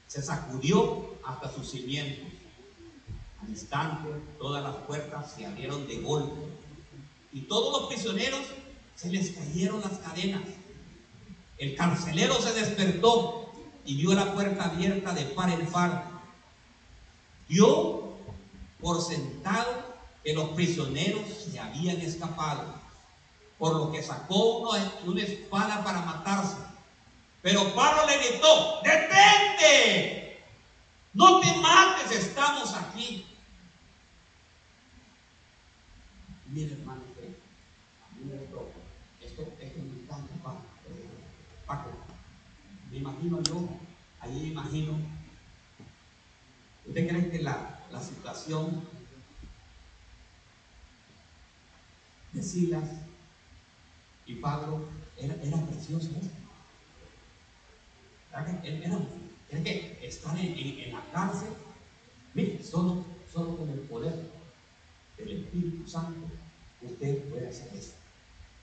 [0.07, 2.31] Se sacudió hasta sus cimientos.
[3.41, 4.09] Al instante,
[4.39, 6.41] todas las puertas se abrieron de golpe.
[7.33, 8.41] Y todos los prisioneros
[8.95, 10.43] se les cayeron las cadenas.
[11.57, 13.51] El carcelero se despertó
[13.85, 16.05] y vio la puerta abierta de par en par.
[17.47, 18.15] Dio
[18.81, 22.63] por sentado que los prisioneros se habían escapado,
[23.59, 24.59] por lo que sacó
[25.05, 26.57] una, espada para matarse.
[27.41, 30.24] Pero Pablo le gritó, detente,
[31.15, 33.25] no te mates, estamos aquí.
[36.47, 38.35] Mire hermano, a mí me
[39.25, 40.63] esto, esto me encanta, Paco.
[41.65, 41.89] Paco,
[42.91, 43.67] me imagino yo,
[44.19, 44.99] ahí me imagino,
[46.85, 48.87] ¿usted cree que la, la situación
[52.33, 52.89] de Silas
[54.25, 54.85] y Pablo
[55.17, 56.09] era, era preciosa.
[58.31, 58.99] Era, era,
[59.49, 61.49] que estar en, la cárcel,
[62.33, 64.31] mire, solo, con el poder
[65.17, 66.27] del Espíritu Santo,
[66.81, 67.93] usted puede hacer eso,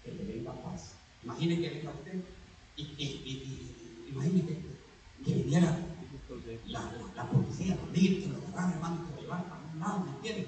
[0.05, 0.95] que le venga paz.
[1.24, 2.20] Imagine que venga usted
[2.76, 3.74] y,
[4.09, 5.78] imagine que, que viniera
[6.66, 10.47] la, policía, los que lo agarran, hermano, que lo llevan a un lado, ¿me entiendes?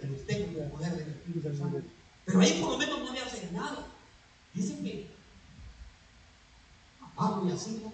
[0.00, 1.82] Pero usted con el poder del Espíritu Santo.
[2.24, 3.86] Pero ahí por lo menos no le hacen nada.
[4.54, 5.08] Dicen que
[7.00, 7.90] a Pablo y a Sila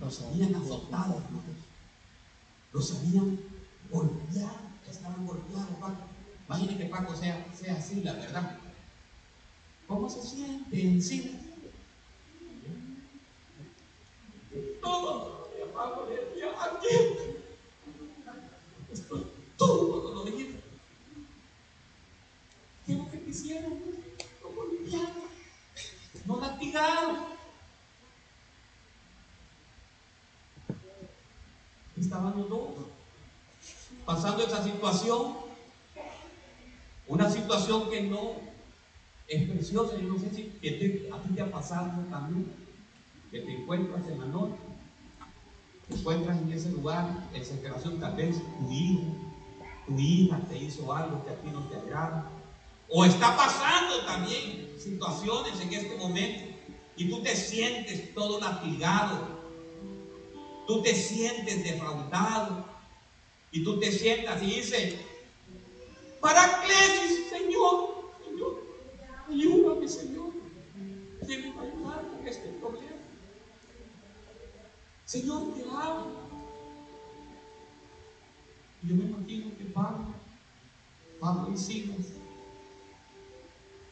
[0.00, 1.56] los habían azotado, hermanos.
[2.72, 3.38] Los habían
[3.90, 4.58] golpeado,
[4.88, 6.02] estaban golpeados, Paco.
[6.46, 8.58] Imaginen que Paco sea, sea Sila, ¿verdad?
[9.86, 11.38] ¿Cómo se siente en Sila?
[14.80, 16.86] Todo Pablo le decía, aquí
[18.92, 19.26] estoy
[19.56, 20.60] todo dolorido.
[22.86, 23.80] ¿Qué es lo que quisieron?
[24.42, 25.22] No golpearon,
[26.26, 27.16] no latigaron.
[31.96, 32.70] Estaban los dos
[34.14, 35.34] pasando esa situación,
[37.08, 38.32] una situación que no
[39.26, 39.96] es preciosa.
[39.96, 40.52] Yo no sé si
[41.10, 42.52] a ti te ha pasado también,
[43.30, 44.56] que te encuentras en la noche
[45.90, 49.02] encuentras en ese lugar de desesperación, tal vez tu hijo,
[49.86, 52.30] tu hija te hizo algo que a ti no te agrada.
[52.88, 56.44] O está pasando también situaciones en este momento
[56.96, 59.42] y tú te sientes todo latigado.
[60.66, 62.71] Tú te sientes defraudado
[63.52, 64.94] y tú te sientas y dices,
[66.20, 68.62] Paraclesis, Señor, Señor,
[69.28, 70.32] ayúdame, Señor.
[71.26, 72.96] Quiero ayudar con este problema.
[75.04, 76.06] Señor, te amo.
[78.82, 80.14] Yo me imagino que Pablo,
[81.20, 82.06] Pablo y Silas,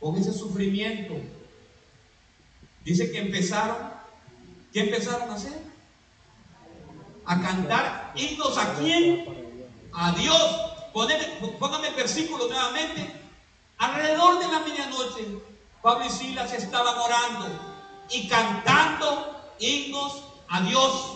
[0.00, 1.14] con ese sufrimiento,
[2.82, 3.76] dice que empezaron,
[4.72, 5.60] ¿qué empezaron a hacer?
[7.26, 9.49] A cantar himnos a quién?
[9.92, 10.56] A Dios.
[11.58, 13.20] póngame el versículo nuevamente.
[13.78, 15.26] Alrededor de la medianoche,
[15.82, 17.48] Pablo y Silas estaban orando
[18.10, 21.12] y cantando himnos a Dios.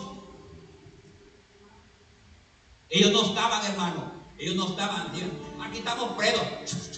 [2.89, 4.11] Ellos no estaban, hermano.
[4.37, 5.11] Ellos no estaban.
[5.61, 6.95] Aquí estamos presos.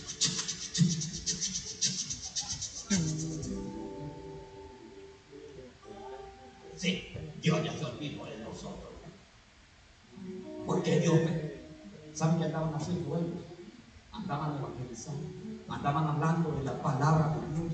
[15.88, 17.74] Andaban hablando de la palabra de Dios.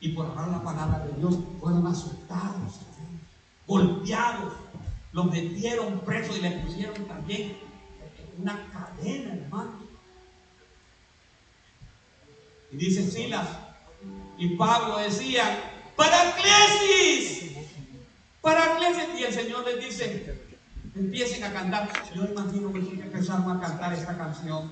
[0.00, 2.80] Y por hablar la palabra de Dios fueron asustados,
[3.66, 4.52] golpeados,
[5.12, 7.56] los metieron presos y les pusieron también
[8.38, 9.72] una cadena, hermano.
[12.70, 13.48] Y dice Silas
[14.36, 15.58] y Pablo decían,
[15.96, 17.56] Paraclesis,
[18.40, 19.18] Paraclesis.
[19.18, 20.38] Y el Señor les dice,
[20.94, 21.90] empiecen a cantar.
[22.14, 24.70] Yo imagino que empezaron a cantar esta canción.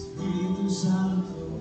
[0.00, 1.60] Espíritu Santo.